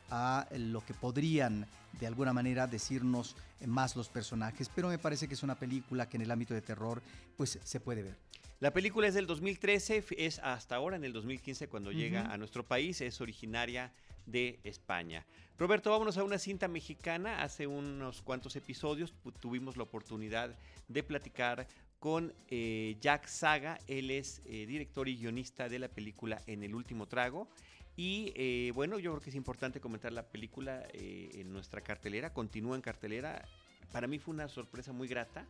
lo 0.57 0.85
que 0.85 0.95
podrían 0.95 1.67
de 1.99 2.07
alguna 2.07 2.33
manera 2.33 2.67
decirnos 2.67 3.37
más 3.67 3.97
los 3.97 4.09
personajes, 4.09 4.71
pero 4.75 4.89
me 4.89 4.99
parece 4.99 5.29
que 5.29 5.35
es 5.35 5.43
una 5.43 5.55
película 5.55 6.09
que 6.09 6.17
en 6.17 6.23
el 6.23 6.31
ámbito 6.31 6.55
de 6.55 6.63
terror 6.63 7.03
pues 7.37 7.59
se 7.63 7.81
puede 7.81 8.03
ver. 8.03 8.17
La 8.61 8.73
película 8.73 9.09
es 9.09 9.15
del 9.15 9.27
2013, 9.27 10.05
es 10.19 10.39
hasta 10.39 10.77
ahora 10.77 10.97
en 10.97 11.05
el 11.05 11.13
2015 11.13 11.69
cuando 11.69 11.91
llega 11.91 12.33
a 12.33 12.37
nuestro 12.37 12.65
país, 12.65 13.01
es 13.01 13.21
originaria 13.21 13.93
de 14.27 14.61
España. 14.65 15.27
Roberto, 15.59 15.91
vámonos 15.91 16.17
a 16.17 16.25
una 16.25 16.39
cinta 16.39 16.69
mexicana. 16.69 17.43
Hace 17.43 17.67
unos 17.67 18.23
cuantos 18.23 18.57
episodios 18.57 19.13
tuvimos 19.41 19.77
la 19.77 19.83
oportunidad 19.83 20.57
de 20.89 21.03
platicar 21.03 21.67
con 21.99 22.33
eh, 22.49 22.97
Jack 23.01 23.27
Saga. 23.27 23.79
Él 23.87 24.11
es 24.11 24.43
eh, 24.45 24.67
director 24.67 25.09
y 25.09 25.17
guionista 25.17 25.69
de 25.69 25.79
la 25.79 25.89
película 25.89 26.43
En 26.47 26.63
el 26.63 26.75
último 26.75 27.07
trago. 27.07 27.49
Y 27.97 28.33
eh, 28.37 28.73
bueno, 28.75 28.99
yo 28.99 29.13
creo 29.13 29.23
que 29.23 29.31
es 29.31 29.37
importante 29.37 29.81
comentar 29.81 30.13
la 30.13 30.27
película 30.27 30.87
en 30.93 31.53
nuestra 31.53 31.83
cartelera. 31.83 32.33
Continúa 32.33 32.77
en 32.77 32.83
cartelera. 32.83 33.45
Para 33.93 34.07
mí 34.07 34.19
fue 34.19 34.35
una 34.35 34.49
sorpresa 34.49 34.93
muy 34.93 35.09
grata 35.09 35.47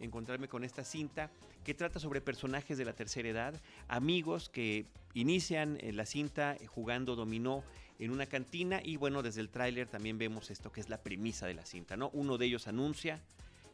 encontrarme 0.00 0.48
con 0.48 0.64
esta 0.64 0.84
cinta 0.84 1.30
que 1.64 1.74
trata 1.74 2.00
sobre 2.00 2.20
personajes 2.20 2.76
de 2.76 2.84
la 2.84 2.92
tercera 2.92 3.28
edad, 3.28 3.54
amigos 3.88 4.48
que 4.48 4.86
inician 5.14 5.78
la 5.92 6.06
cinta 6.06 6.56
jugando 6.66 7.14
dominó 7.14 7.62
en 7.98 8.10
una 8.10 8.26
cantina 8.26 8.80
y 8.82 8.96
bueno, 8.96 9.22
desde 9.22 9.40
el 9.40 9.48
tráiler 9.48 9.86
también 9.88 10.18
vemos 10.18 10.50
esto 10.50 10.72
que 10.72 10.80
es 10.80 10.88
la 10.88 11.02
premisa 11.02 11.46
de 11.46 11.54
la 11.54 11.64
cinta, 11.64 11.96
¿no? 11.96 12.10
Uno 12.12 12.36
de 12.36 12.46
ellos 12.46 12.66
anuncia 12.66 13.20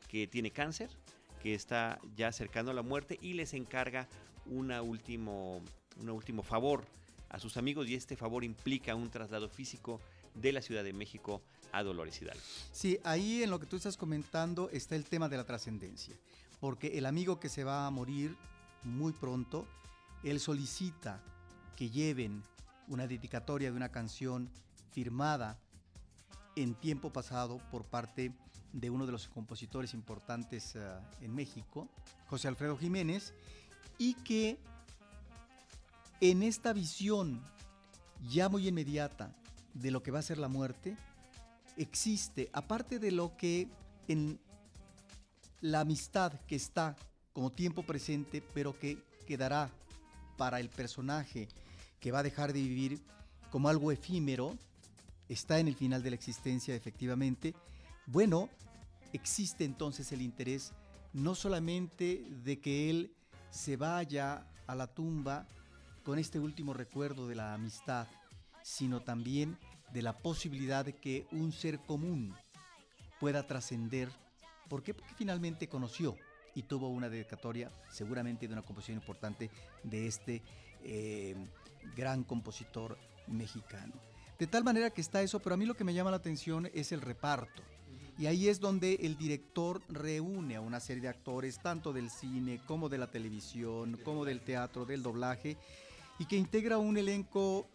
que 0.08 0.26
tiene 0.26 0.50
cáncer, 0.50 0.90
que 1.42 1.54
está 1.54 1.98
ya 2.14 2.28
acercando 2.28 2.72
a 2.72 2.74
la 2.74 2.82
muerte 2.82 3.18
y 3.22 3.34
les 3.34 3.54
encarga 3.54 4.06
último, 4.46 5.62
un 6.00 6.10
último 6.10 6.42
favor 6.42 6.84
a 7.28 7.38
sus 7.38 7.56
amigos 7.56 7.88
y 7.88 7.94
este 7.94 8.16
favor 8.16 8.44
implica 8.44 8.94
un 8.94 9.10
traslado 9.10 9.48
físico 9.48 10.00
de 10.34 10.52
la 10.52 10.62
Ciudad 10.62 10.84
de 10.84 10.92
México 10.92 11.42
a 11.72 11.82
Dolores 11.82 12.20
Hidalgo. 12.20 12.42
Sí, 12.72 12.98
ahí 13.04 13.42
en 13.42 13.50
lo 13.50 13.58
que 13.58 13.66
tú 13.66 13.76
estás 13.76 13.96
comentando 13.96 14.70
está 14.70 14.96
el 14.96 15.04
tema 15.04 15.28
de 15.28 15.36
la 15.36 15.44
trascendencia, 15.44 16.14
porque 16.60 16.98
el 16.98 17.06
amigo 17.06 17.38
que 17.40 17.48
se 17.48 17.64
va 17.64 17.86
a 17.86 17.90
morir 17.90 18.36
muy 18.84 19.12
pronto, 19.12 19.66
él 20.22 20.40
solicita 20.40 21.20
que 21.76 21.90
lleven 21.90 22.42
una 22.88 23.06
dedicatoria 23.06 23.70
de 23.70 23.76
una 23.76 23.90
canción 23.90 24.48
firmada 24.92 25.58
en 26.56 26.74
tiempo 26.74 27.12
pasado 27.12 27.58
por 27.70 27.84
parte 27.84 28.32
de 28.72 28.90
uno 28.90 29.06
de 29.06 29.12
los 29.12 29.28
compositores 29.28 29.94
importantes 29.94 30.74
eh, 30.74 30.80
en 31.20 31.34
México, 31.34 31.88
José 32.26 32.48
Alfredo 32.48 32.76
Jiménez, 32.76 33.32
y 33.96 34.14
que 34.14 34.58
en 36.20 36.42
esta 36.42 36.72
visión 36.72 37.40
ya 38.28 38.48
muy 38.48 38.66
inmediata 38.68 39.34
de 39.74 39.90
lo 39.90 40.02
que 40.02 40.10
va 40.10 40.18
a 40.18 40.22
ser 40.22 40.38
la 40.38 40.48
muerte, 40.48 40.96
existe, 41.76 42.50
aparte 42.52 42.98
de 42.98 43.12
lo 43.12 43.36
que 43.36 43.68
en 44.08 44.40
la 45.60 45.80
amistad 45.80 46.32
que 46.46 46.56
está 46.56 46.96
como 47.32 47.50
tiempo 47.50 47.82
presente, 47.82 48.42
pero 48.54 48.76
que 48.78 48.98
quedará 49.26 49.70
para 50.36 50.60
el 50.60 50.68
personaje 50.68 51.48
que 52.00 52.10
va 52.10 52.20
a 52.20 52.24
dejar 52.24 52.52
de 52.52 52.62
vivir 52.62 53.00
como 53.50 53.68
algo 53.68 53.92
efímero, 53.92 54.56
está 55.28 55.58
en 55.58 55.68
el 55.68 55.76
final 55.76 56.02
de 56.02 56.10
la 56.10 56.16
existencia 56.16 56.74
efectivamente, 56.74 57.54
bueno, 58.06 58.48
existe 59.12 59.64
entonces 59.64 60.10
el 60.12 60.22
interés 60.22 60.72
no 61.12 61.34
solamente 61.34 62.24
de 62.44 62.60
que 62.60 62.90
él 62.90 63.12
se 63.50 63.76
vaya 63.76 64.46
a 64.66 64.74
la 64.74 64.86
tumba 64.86 65.46
con 66.08 66.18
este 66.18 66.40
último 66.40 66.72
recuerdo 66.72 67.28
de 67.28 67.34
la 67.34 67.52
amistad, 67.52 68.06
sino 68.62 69.02
también 69.02 69.58
de 69.92 70.00
la 70.00 70.16
posibilidad 70.16 70.82
de 70.82 70.94
que 70.94 71.26
un 71.32 71.52
ser 71.52 71.80
común 71.80 72.34
pueda 73.20 73.46
trascender. 73.46 74.08
¿Por 74.70 74.82
qué? 74.82 74.94
Porque 74.94 75.12
finalmente 75.18 75.68
conoció 75.68 76.16
y 76.54 76.62
tuvo 76.62 76.88
una 76.88 77.10
dedicatoria 77.10 77.70
seguramente 77.90 78.48
de 78.48 78.54
una 78.54 78.62
composición 78.62 78.96
importante 78.96 79.50
de 79.82 80.06
este 80.06 80.42
eh, 80.82 81.36
gran 81.94 82.24
compositor 82.24 82.96
mexicano. 83.26 83.92
De 84.38 84.46
tal 84.46 84.64
manera 84.64 84.88
que 84.88 85.02
está 85.02 85.20
eso, 85.20 85.40
pero 85.40 85.56
a 85.56 85.58
mí 85.58 85.66
lo 85.66 85.74
que 85.74 85.84
me 85.84 85.92
llama 85.92 86.10
la 86.10 86.16
atención 86.16 86.70
es 86.72 86.90
el 86.90 87.02
reparto. 87.02 87.62
Y 88.18 88.24
ahí 88.24 88.48
es 88.48 88.60
donde 88.60 88.94
el 89.02 89.18
director 89.18 89.82
reúne 89.90 90.56
a 90.56 90.62
una 90.62 90.80
serie 90.80 91.02
de 91.02 91.08
actores, 91.08 91.60
tanto 91.60 91.92
del 91.92 92.08
cine 92.08 92.62
como 92.66 92.88
de 92.88 92.96
la 92.96 93.10
televisión, 93.10 93.98
como 94.02 94.24
del 94.24 94.40
teatro, 94.40 94.86
del 94.86 95.02
doblaje, 95.02 95.58
y 96.18 96.26
que 96.26 96.36
integra 96.36 96.78
un 96.78 96.96
elenco 96.96 97.68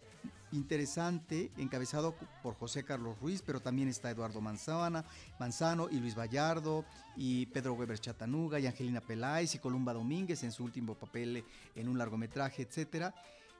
interesante, 0.54 1.50
encabezado 1.56 2.14
por 2.42 2.54
José 2.54 2.84
Carlos 2.84 3.18
Ruiz, 3.20 3.42
pero 3.44 3.60
también 3.60 3.88
está 3.88 4.10
Eduardo 4.10 4.40
Manzano 4.40 5.88
y 5.90 5.98
Luis 5.98 6.14
Vallardo, 6.16 6.84
y 7.16 7.46
Pedro 7.46 7.74
Weber 7.74 7.98
Chatanuga, 7.98 8.60
y 8.60 8.66
Angelina 8.66 9.00
Peláez, 9.00 9.54
y 9.54 9.58
Columba 9.58 9.92
Domínguez 9.92 10.44
en 10.44 10.52
su 10.52 10.64
último 10.64 10.94
papel 10.94 11.44
en 11.74 11.88
un 11.88 11.98
largometraje, 11.98 12.62
etcétera. 12.62 13.14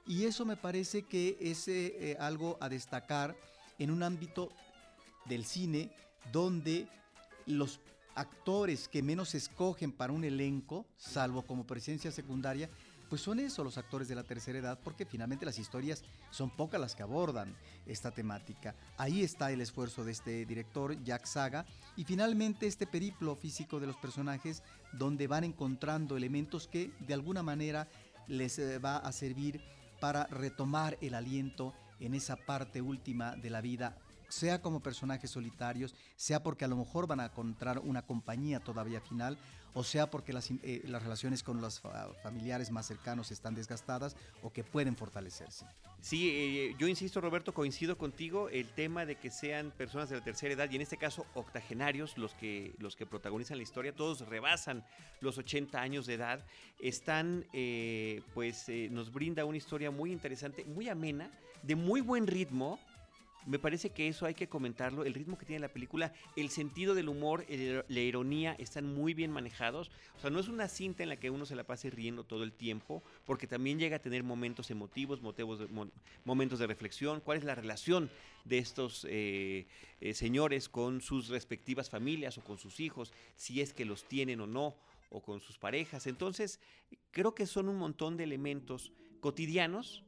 Y 0.07 0.23
eso 0.25 0.45
me 0.45 0.55
parece 0.55 1.03
que 1.03 1.37
es 1.41 1.67
eh, 1.67 2.11
eh, 2.11 2.17
algo 2.19 2.57
a 2.61 2.69
destacar 2.69 3.35
en 3.77 3.91
un 3.91 4.03
ámbito 4.03 4.51
del 5.25 5.45
cine 5.45 5.91
donde 6.31 6.87
los 7.45 7.79
actores 8.15 8.87
que 8.87 9.03
menos 9.03 9.35
escogen 9.35 9.91
para 9.91 10.13
un 10.13 10.23
elenco, 10.23 10.85
salvo 10.95 11.41
como 11.41 11.67
presencia 11.67 12.11
secundaria, 12.11 12.69
pues 13.09 13.21
son 13.21 13.39
eso 13.39 13.63
los 13.63 13.77
actores 13.77 14.07
de 14.07 14.15
la 14.15 14.23
tercera 14.23 14.59
edad, 14.59 14.79
porque 14.83 15.05
finalmente 15.05 15.45
las 15.45 15.59
historias 15.59 16.03
son 16.31 16.49
pocas 16.49 16.79
las 16.79 16.95
que 16.95 17.03
abordan 17.03 17.55
esta 17.85 18.11
temática. 18.11 18.75
Ahí 18.97 19.23
está 19.23 19.51
el 19.51 19.61
esfuerzo 19.61 20.03
de 20.03 20.11
este 20.11 20.45
director, 20.45 21.01
Jack 21.03 21.25
Saga, 21.25 21.65
y 21.95 22.03
finalmente 22.03 22.67
este 22.67 22.87
periplo 22.87 23.35
físico 23.35 23.79
de 23.79 23.87
los 23.87 23.97
personajes, 23.97 24.63
donde 24.93 25.27
van 25.27 25.43
encontrando 25.43 26.17
elementos 26.17 26.67
que 26.67 26.91
de 26.99 27.13
alguna 27.13 27.43
manera 27.43 27.87
les 28.27 28.59
eh, 28.59 28.79
va 28.79 28.97
a 28.97 29.11
servir 29.11 29.61
para 29.99 30.25
retomar 30.27 30.97
el 31.01 31.13
aliento 31.13 31.73
en 31.99 32.13
esa 32.13 32.35
parte 32.35 32.81
última 32.81 33.35
de 33.35 33.49
la 33.49 33.61
vida 33.61 33.97
sea 34.29 34.61
como 34.61 34.81
personajes 34.81 35.31
solitarios, 35.31 35.95
sea 36.15 36.43
porque 36.43 36.65
a 36.65 36.67
lo 36.67 36.75
mejor 36.75 37.07
van 37.07 37.19
a 37.19 37.25
encontrar 37.25 37.79
una 37.79 38.01
compañía 38.01 38.59
todavía 38.59 39.01
final, 39.01 39.37
o 39.75 39.83
sea 39.83 40.09
porque 40.09 40.33
las, 40.33 40.49
eh, 40.49 40.81
las 40.85 41.03
relaciones 41.03 41.43
con 41.43 41.61
los 41.61 41.81
familiares 42.23 42.71
más 42.71 42.87
cercanos 42.87 43.29
están 43.31 43.53
desgastadas 43.53 44.15
o 44.41 44.51
que 44.51 44.63
pueden 44.63 44.95
fortalecerse. 44.95 45.65
Sí, 46.01 46.29
eh, 46.29 46.75
yo 46.79 46.87
insisto, 46.87 47.19
Roberto, 47.19 47.53
coincido 47.53 47.97
contigo, 47.97 48.47
el 48.49 48.69
tema 48.69 49.05
de 49.05 49.17
que 49.17 49.29
sean 49.29 49.71
personas 49.71 50.09
de 50.09 50.17
la 50.17 50.23
tercera 50.23 50.53
edad 50.53 50.71
y 50.71 50.77
en 50.77 50.81
este 50.81 50.97
caso 50.97 51.25
octogenarios 51.33 52.17
los 52.17 52.33
que, 52.35 52.73
los 52.79 52.95
que 52.95 53.05
protagonizan 53.05 53.57
la 53.57 53.63
historia, 53.63 53.93
todos 53.93 54.21
rebasan 54.27 54.85
los 55.19 55.37
80 55.37 55.79
años 55.79 56.05
de 56.05 56.13
edad, 56.13 56.45
están, 56.79 57.45
eh, 57.51 58.21
pues 58.33 58.67
nos 58.91 59.11
brinda 59.11 59.43
una 59.43 59.57
historia 59.57 59.91
muy 59.91 60.11
interesante, 60.11 60.63
muy 60.63 60.87
amena, 60.87 61.29
de 61.63 61.75
muy 61.75 61.99
buen 61.99 62.27
ritmo, 62.27 62.79
me 63.45 63.59
parece 63.59 63.91
que 63.91 64.07
eso 64.07 64.25
hay 64.25 64.33
que 64.33 64.49
comentarlo, 64.49 65.03
el 65.03 65.13
ritmo 65.13 65.37
que 65.37 65.45
tiene 65.45 65.59
la 65.59 65.71
película, 65.71 66.13
el 66.35 66.49
sentido 66.49 66.95
del 66.95 67.09
humor, 67.09 67.45
la 67.49 67.99
ironía 67.99 68.55
están 68.57 68.93
muy 68.93 69.13
bien 69.13 69.31
manejados. 69.31 69.91
O 70.17 70.19
sea, 70.19 70.29
no 70.29 70.39
es 70.39 70.47
una 70.47 70.67
cinta 70.67 71.03
en 71.03 71.09
la 71.09 71.17
que 71.17 71.29
uno 71.29 71.45
se 71.45 71.55
la 71.55 71.63
pase 71.63 71.89
riendo 71.89 72.23
todo 72.23 72.43
el 72.43 72.53
tiempo, 72.53 73.03
porque 73.25 73.47
también 73.47 73.79
llega 73.79 73.97
a 73.97 74.01
tener 74.01 74.23
momentos 74.23 74.71
emotivos, 74.71 75.21
momentos 76.23 76.59
de 76.59 76.67
reflexión, 76.67 77.21
cuál 77.21 77.37
es 77.37 77.43
la 77.43 77.55
relación 77.55 78.09
de 78.45 78.57
estos 78.57 79.05
eh, 79.09 79.67
eh, 80.01 80.13
señores 80.13 80.69
con 80.69 81.01
sus 81.01 81.29
respectivas 81.29 81.89
familias 81.89 82.37
o 82.37 82.43
con 82.43 82.57
sus 82.57 82.79
hijos, 82.79 83.13
si 83.35 83.61
es 83.61 83.73
que 83.73 83.85
los 83.85 84.05
tienen 84.05 84.41
o 84.41 84.47
no, 84.47 84.75
o 85.09 85.21
con 85.21 85.39
sus 85.39 85.57
parejas. 85.57 86.07
Entonces, 86.07 86.59
creo 87.11 87.35
que 87.35 87.45
son 87.45 87.69
un 87.69 87.77
montón 87.77 88.17
de 88.17 88.23
elementos 88.23 88.91
cotidianos 89.19 90.03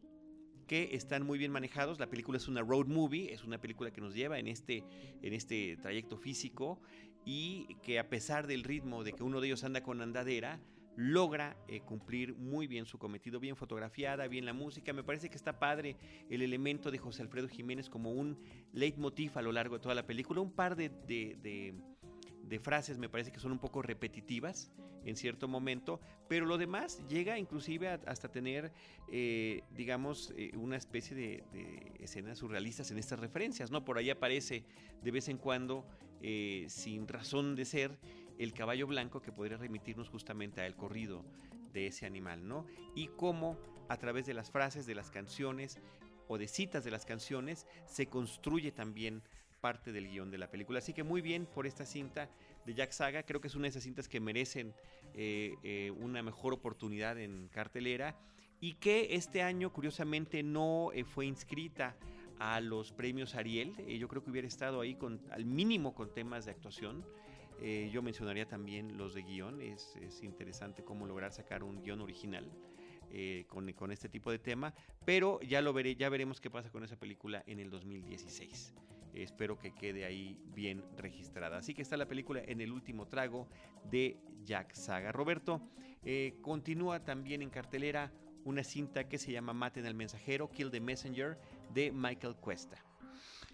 que 0.67 0.89
están 0.95 1.25
muy 1.25 1.39
bien 1.39 1.51
manejados. 1.51 1.99
La 1.99 2.09
película 2.09 2.37
es 2.37 2.47
una 2.47 2.61
road 2.61 2.87
movie, 2.87 3.33
es 3.33 3.43
una 3.43 3.59
película 3.59 3.91
que 3.91 4.01
nos 4.01 4.13
lleva 4.13 4.37
en 4.37 4.47
este, 4.47 4.83
en 5.21 5.33
este 5.33 5.77
trayecto 5.77 6.17
físico 6.17 6.79
y 7.25 7.75
que 7.81 7.99
a 7.99 8.09
pesar 8.09 8.47
del 8.47 8.63
ritmo 8.63 9.03
de 9.03 9.13
que 9.13 9.23
uno 9.23 9.41
de 9.41 9.47
ellos 9.47 9.63
anda 9.63 9.81
con 9.81 10.01
andadera, 10.01 10.59
logra 10.95 11.55
eh, 11.67 11.81
cumplir 11.81 12.33
muy 12.35 12.67
bien 12.67 12.85
su 12.85 12.97
cometido, 12.97 13.39
bien 13.39 13.55
fotografiada, 13.55 14.27
bien 14.27 14.45
la 14.45 14.53
música. 14.53 14.93
Me 14.93 15.03
parece 15.03 15.29
que 15.29 15.35
está 15.35 15.59
padre 15.59 15.95
el 16.29 16.41
elemento 16.41 16.91
de 16.91 16.97
José 16.97 17.21
Alfredo 17.21 17.47
Jiménez 17.47 17.89
como 17.89 18.11
un 18.11 18.37
leitmotiv 18.73 19.37
a 19.37 19.41
lo 19.41 19.51
largo 19.51 19.75
de 19.75 19.81
toda 19.81 19.95
la 19.95 20.07
película. 20.07 20.41
Un 20.41 20.51
par 20.51 20.75
de 20.75 20.89
de 20.89 21.75
frases 22.59 22.97
me 22.97 23.09
parece 23.09 23.31
que 23.31 23.39
son 23.39 23.51
un 23.51 23.59
poco 23.59 23.81
repetitivas 23.81 24.71
en 25.05 25.15
cierto 25.15 25.47
momento, 25.47 25.99
pero 26.27 26.45
lo 26.45 26.57
demás 26.57 27.01
llega 27.07 27.37
inclusive 27.37 27.87
hasta 27.87 28.29
tener, 28.29 28.71
eh, 29.09 29.63
digamos, 29.75 30.33
eh, 30.37 30.51
una 30.55 30.75
especie 30.75 31.15
de, 31.15 31.43
escenas 31.99 32.39
surrealistas 32.39 32.91
en 32.91 32.97
estas 32.97 33.19
referencias, 33.19 33.71
¿no? 33.71 33.85
Por 33.85 33.97
ahí 33.97 34.09
aparece 34.09 34.65
de 35.01 35.11
vez 35.11 35.29
en 35.29 35.37
cuando, 35.37 35.85
eh, 36.21 36.65
sin 36.69 37.07
razón 37.07 37.55
de 37.55 37.65
ser, 37.65 37.97
el 38.37 38.53
caballo 38.53 38.87
blanco 38.87 39.21
que 39.21 39.31
podría 39.31 39.57
remitirnos 39.57 40.09
justamente 40.09 40.61
al 40.61 40.75
corrido 40.75 41.25
de 41.73 41.87
ese 41.87 42.05
animal, 42.05 42.47
¿no? 42.47 42.65
Y 42.95 43.07
cómo 43.07 43.57
a 43.89 43.97
través 43.97 44.25
de 44.25 44.33
las 44.33 44.51
frases, 44.51 44.85
de 44.85 44.95
las 44.95 45.09
canciones 45.09 45.79
o 46.27 46.37
de 46.37 46.47
citas 46.47 46.83
de 46.83 46.91
las 46.91 47.05
canciones 47.05 47.65
se 47.85 48.07
construye 48.07 48.71
también 48.71 49.23
parte 49.59 49.91
del 49.91 50.07
guion 50.07 50.31
de 50.31 50.37
la 50.37 50.49
película. 50.49 50.79
Así 50.79 50.93
que 50.93 51.03
muy 51.03 51.21
bien 51.21 51.45
por 51.45 51.67
esta 51.67 51.85
cinta 51.85 52.29
de 52.67 52.73
Jack 52.73 52.91
Saga. 52.91 53.23
Creo 53.23 53.41
que 53.41 53.47
es 53.47 53.55
una 53.55 53.63
de 53.63 53.69
esas 53.69 53.83
cintas 53.83 54.07
que 54.07 54.19
merecen 54.19 54.73
eh, 55.13 55.55
eh, 55.63 55.91
una 55.97 56.21
mejor 56.21 56.53
oportunidad 56.53 57.17
en 57.17 57.47
cartelera 57.47 58.15
y 58.59 58.73
que 58.75 59.15
este 59.15 59.41
año 59.41 59.71
curiosamente 59.71 60.43
no 60.43 60.91
eh, 60.93 61.03
fue 61.03 61.25
inscrita 61.25 61.95
a 62.39 62.59
los 62.59 62.91
premios 62.91 63.35
Ariel. 63.35 63.75
Yo 63.87 64.07
creo 64.07 64.23
que 64.23 64.29
hubiera 64.29 64.47
estado 64.47 64.81
ahí 64.81 64.95
con, 64.95 65.21
al 65.31 65.45
mínimo 65.45 65.95
con 65.95 66.13
temas 66.13 66.45
de 66.45 66.51
actuación. 66.51 67.03
Yo 67.91 68.03
mencionaría 68.03 68.47
también 68.47 68.95
los 68.99 69.15
de 69.15 69.23
guion. 69.23 69.59
Es, 69.61 69.95
es, 69.95 70.21
interesante 70.21 70.83
cómo 70.83 71.07
lograr 71.07 71.31
sacar 71.31 71.63
un 71.63 71.81
guion 71.81 72.01
original 72.01 72.47
con, 73.47 73.73
con, 73.73 73.91
este 73.91 74.07
tipo 74.07 74.29
de 74.29 74.37
tema. 74.37 74.75
Pero 75.03 75.41
ya 75.41 75.63
lo 75.63 75.73
veré, 75.73 75.95
ya 75.95 76.09
veremos 76.09 76.39
qué 76.39 76.51
pasa 76.51 76.69
con 76.69 76.83
esa 76.83 76.97
película 76.97 77.43
en 77.47 77.59
el 77.59 77.71
2016. 77.71 78.75
Espero 79.13 79.57
que 79.57 79.73
quede 79.73 80.05
ahí 80.05 80.39
bien 80.53 80.83
registrada. 80.97 81.57
Así 81.57 81.73
que 81.73 81.81
está 81.81 81.97
la 81.97 82.07
película 82.07 82.41
en 82.45 82.61
el 82.61 82.71
último 82.71 83.07
trago 83.07 83.47
de 83.89 84.17
Jack 84.45 84.73
Saga. 84.73 85.11
Roberto, 85.11 85.61
continúa 86.41 87.03
también 87.03 87.41
en 87.41 87.49
cartelera 87.49 88.11
una 88.45 88.63
cinta 88.63 89.09
que 89.09 89.17
se 89.17 89.31
llama 89.31 89.53
Maten 89.53 89.85
al 89.85 89.93
Mensajero, 89.93 90.49
Kill 90.49 90.71
the 90.71 90.79
Messenger, 90.79 91.37
de 91.73 91.91
Michael 91.91 92.35
Cuesta. 92.37 92.83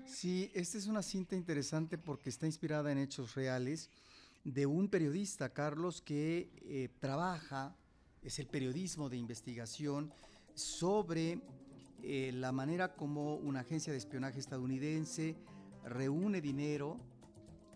Sí, 0.06 0.52
esta 0.54 0.78
es 0.78 0.88
una 0.88 1.02
cinta 1.02 1.36
interesante 1.36 1.98
porque 1.98 2.30
está 2.30 2.46
inspirada 2.46 2.92
en 2.92 2.98
hechos 2.98 3.36
reales 3.36 3.90
de 4.44 4.66
un 4.66 4.90
periodista, 4.90 5.50
Carlos, 5.54 6.02
que 6.02 6.50
eh, 6.62 6.90
trabaja, 7.00 7.76
es 8.22 8.40
el 8.40 8.48
periodismo 8.48 9.10
de 9.10 9.18
investigación, 9.18 10.14
sobre 10.54 11.40
eh, 12.04 12.32
la 12.34 12.52
manera 12.52 12.96
como 12.96 13.36
una 13.36 13.62
agencia 13.62 13.94
de 13.94 13.98
espionaje 13.98 14.38
estadounidense 14.38 15.38
reúne 15.86 16.42
dinero 16.42 17.00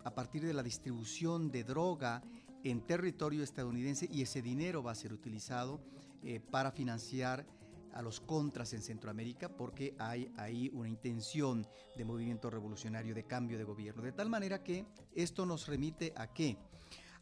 a 0.04 0.14
partir 0.14 0.44
de 0.44 0.52
la 0.52 0.62
distribución 0.62 1.50
de 1.50 1.64
droga 1.64 2.22
en 2.62 2.82
territorio 2.82 3.42
estadounidense 3.42 4.06
y 4.10 4.20
ese 4.20 4.42
dinero 4.42 4.82
va 4.82 4.92
a 4.92 4.96
ser 4.96 5.14
utilizado 5.14 5.80
eh, 6.22 6.40
para 6.40 6.70
financiar 6.70 7.46
a 7.94 8.02
los 8.02 8.20
contras 8.20 8.74
en 8.74 8.82
Centroamérica 8.82 9.48
porque 9.48 9.94
hay 9.98 10.30
ahí 10.36 10.70
una 10.74 10.90
intención 10.90 11.66
de 11.96 12.04
movimiento 12.04 12.50
revolucionario, 12.50 13.14
de 13.14 13.24
cambio 13.24 13.56
de 13.56 13.64
gobierno. 13.64 14.02
De 14.02 14.12
tal 14.12 14.28
manera 14.28 14.62
que 14.62 14.84
esto 15.14 15.46
nos 15.46 15.66
remite 15.66 16.12
a 16.16 16.26
qué? 16.26 16.58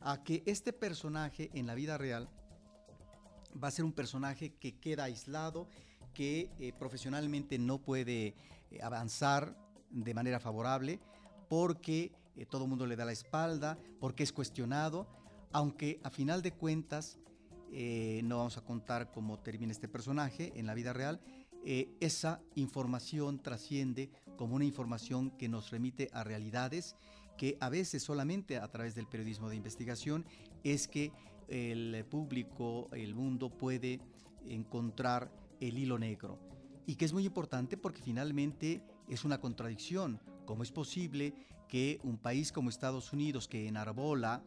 A 0.00 0.24
que 0.24 0.42
este 0.44 0.72
personaje 0.72 1.50
en 1.54 1.68
la 1.68 1.76
vida 1.76 1.98
real 1.98 2.28
va 3.62 3.68
a 3.68 3.70
ser 3.70 3.84
un 3.84 3.92
personaje 3.92 4.54
que 4.54 4.78
queda 4.78 5.04
aislado, 5.04 5.68
que 6.16 6.48
eh, 6.58 6.72
profesionalmente 6.78 7.58
no 7.58 7.78
puede 7.78 8.34
eh, 8.70 8.82
avanzar 8.82 9.56
de 9.90 10.14
manera 10.14 10.40
favorable 10.40 10.98
porque 11.48 12.12
todo 12.50 12.64
el 12.64 12.68
mundo 12.68 12.86
le 12.86 12.96
da 12.96 13.04
la 13.04 13.12
espalda, 13.12 13.78
porque 13.98 14.22
es 14.22 14.32
cuestionado, 14.32 15.06
aunque 15.52 16.00
a 16.02 16.10
final 16.10 16.42
de 16.42 16.52
cuentas 16.52 17.18
eh, 17.72 18.20
no 18.24 18.38
vamos 18.38 18.56
a 18.56 18.60
contar 18.62 19.10
cómo 19.10 19.38
termina 19.38 19.72
este 19.72 19.88
personaje 19.88 20.52
en 20.56 20.66
la 20.66 20.74
vida 20.74 20.92
real, 20.92 21.20
eh, 21.64 21.88
esa 22.00 22.40
información 22.54 23.42
trasciende 23.42 24.10
como 24.36 24.54
una 24.54 24.64
información 24.64 25.30
que 25.30 25.48
nos 25.48 25.70
remite 25.70 26.08
a 26.12 26.22
realidades 26.22 26.96
que 27.36 27.56
a 27.60 27.68
veces 27.68 28.02
solamente 28.02 28.58
a 28.58 28.68
través 28.68 28.94
del 28.94 29.06
periodismo 29.06 29.48
de 29.50 29.56
investigación 29.56 30.24
es 30.62 30.88
que 30.88 31.12
el 31.48 32.04
público, 32.08 32.88
el 32.92 33.14
mundo 33.14 33.50
puede 33.50 34.00
encontrar 34.46 35.30
el 35.60 35.78
hilo 35.78 35.98
negro. 35.98 36.38
Y 36.86 36.96
que 36.96 37.04
es 37.04 37.12
muy 37.12 37.24
importante 37.24 37.76
porque 37.76 38.02
finalmente 38.02 38.82
es 39.08 39.24
una 39.24 39.40
contradicción. 39.40 40.20
¿Cómo 40.44 40.62
es 40.62 40.70
posible 40.70 41.34
que 41.68 41.98
un 42.04 42.18
país 42.18 42.52
como 42.52 42.70
Estados 42.70 43.12
Unidos, 43.12 43.48
que 43.48 43.66
enarbola 43.66 44.42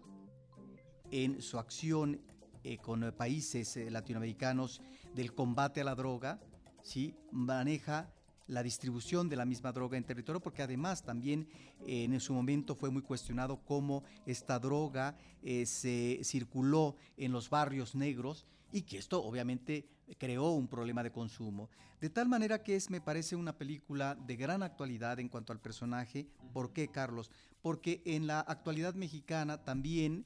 en 1.12 1.42
su 1.42 1.60
acción 1.60 2.22
eh, 2.64 2.78
con 2.78 3.14
países 3.18 3.78
eh, 3.78 3.90
latinoamericanos 3.90 4.82
del 5.14 5.34
combate 5.34 5.82
a 5.82 5.84
la 5.84 5.96
droga, 5.96 6.40
¿sí? 6.84 7.16
maneja 7.32 8.12
la 8.48 8.64
distribución 8.64 9.30
de 9.30 9.36
la 9.36 9.46
misma 9.46 9.72
droga 9.72 9.98
en 9.98 10.04
territorio, 10.04 10.42
porque 10.42 10.64
además 10.64 11.04
también 11.04 11.48
eh, 11.86 12.04
en 12.04 12.20
su 12.20 12.34
momento 12.34 12.76
fue 12.76 12.90
muy 12.90 13.02
cuestionado 13.02 13.62
cómo 13.64 14.04
esta 14.26 14.60
droga 14.60 15.16
se 15.42 16.20
circuló 16.24 16.96
en 17.16 17.32
los 17.32 17.50
barrios 17.50 17.96
negros 17.96 18.46
y 18.72 18.84
que 18.84 18.98
esto 18.98 19.24
obviamente 19.24 19.88
creó 20.18 20.52
un 20.52 20.68
problema 20.68 21.04
de 21.04 21.12
consumo. 21.12 21.70
De 22.02 22.10
tal 22.10 22.30
manera 22.30 22.64
que 22.64 22.76
es, 22.76 22.90
me 22.90 23.02
parece, 23.02 23.36
una 23.36 23.58
película 23.58 24.16
de 24.16 24.36
gran 24.36 24.64
actualidad 24.64 25.20
en 25.20 25.30
cuanto 25.30 25.54
al 25.54 25.60
personaje. 25.60 26.28
¿Por 26.54 26.72
qué, 26.72 26.88
Carlos? 26.88 27.30
Porque 27.62 28.02
en 28.06 28.26
la 28.26 28.40
actualidad 28.40 28.94
mexicana 28.94 29.64
también 29.64 30.26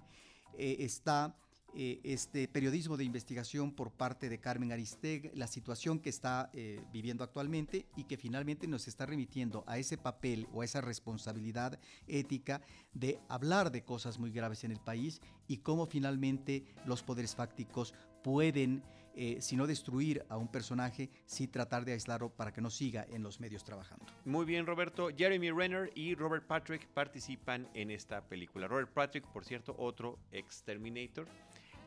está 0.57 1.35
eh, 1.75 1.99
este 2.03 2.47
periodismo 2.47 2.97
de 2.97 3.03
investigación 3.03 3.71
por 3.71 3.91
parte 3.91 4.29
de 4.29 4.39
Carmen 4.39 4.71
Aristeg, 4.71 5.31
la 5.33 5.47
situación 5.47 5.99
que 5.99 6.09
está 6.09 6.51
eh, 6.53 6.79
viviendo 6.91 7.23
actualmente 7.23 7.87
y 7.95 8.03
que 8.03 8.15
finalmente 8.15 8.67
nos 8.67 8.87
está 8.87 9.07
remitiendo 9.07 9.63
a 9.65 9.79
ese 9.79 9.97
papel 9.97 10.47
o 10.53 10.61
a 10.61 10.65
esa 10.65 10.81
responsabilidad 10.81 11.79
ética 12.07 12.61
de 12.93 13.19
hablar 13.27 13.71
de 13.71 13.83
cosas 13.83 14.19
muy 14.19 14.31
graves 14.31 14.63
en 14.63 14.71
el 14.71 14.79
país 14.79 15.19
y 15.47 15.57
cómo 15.57 15.87
finalmente 15.87 16.63
los 16.85 17.01
poderes 17.01 17.35
fácticos 17.35 17.95
pueden, 18.23 18.83
eh, 19.15 19.37
si 19.41 19.55
no 19.55 19.67
destruir 19.67 20.25
a 20.29 20.37
un 20.37 20.47
personaje, 20.47 21.09
sí 21.25 21.47
tratar 21.47 21.85
de 21.85 21.93
aislarlo 21.93 22.29
para 22.29 22.53
que 22.53 22.61
no 22.61 22.69
siga 22.69 23.05
en 23.09 23.21
los 23.21 23.39
medios 23.39 23.63
trabajando. 23.63 24.05
Muy 24.25 24.45
bien, 24.45 24.65
Roberto. 24.65 25.09
Jeremy 25.15 25.51
Renner 25.51 25.91
y 25.95 26.15
Robert 26.15 26.45
Patrick 26.45 26.87
participan 26.87 27.67
en 27.73 27.91
esta 27.91 28.21
película. 28.21 28.67
Robert 28.67 28.91
Patrick, 28.91 29.25
por 29.27 29.43
cierto, 29.43 29.75
otro 29.77 30.17
exterminator. 30.31 31.27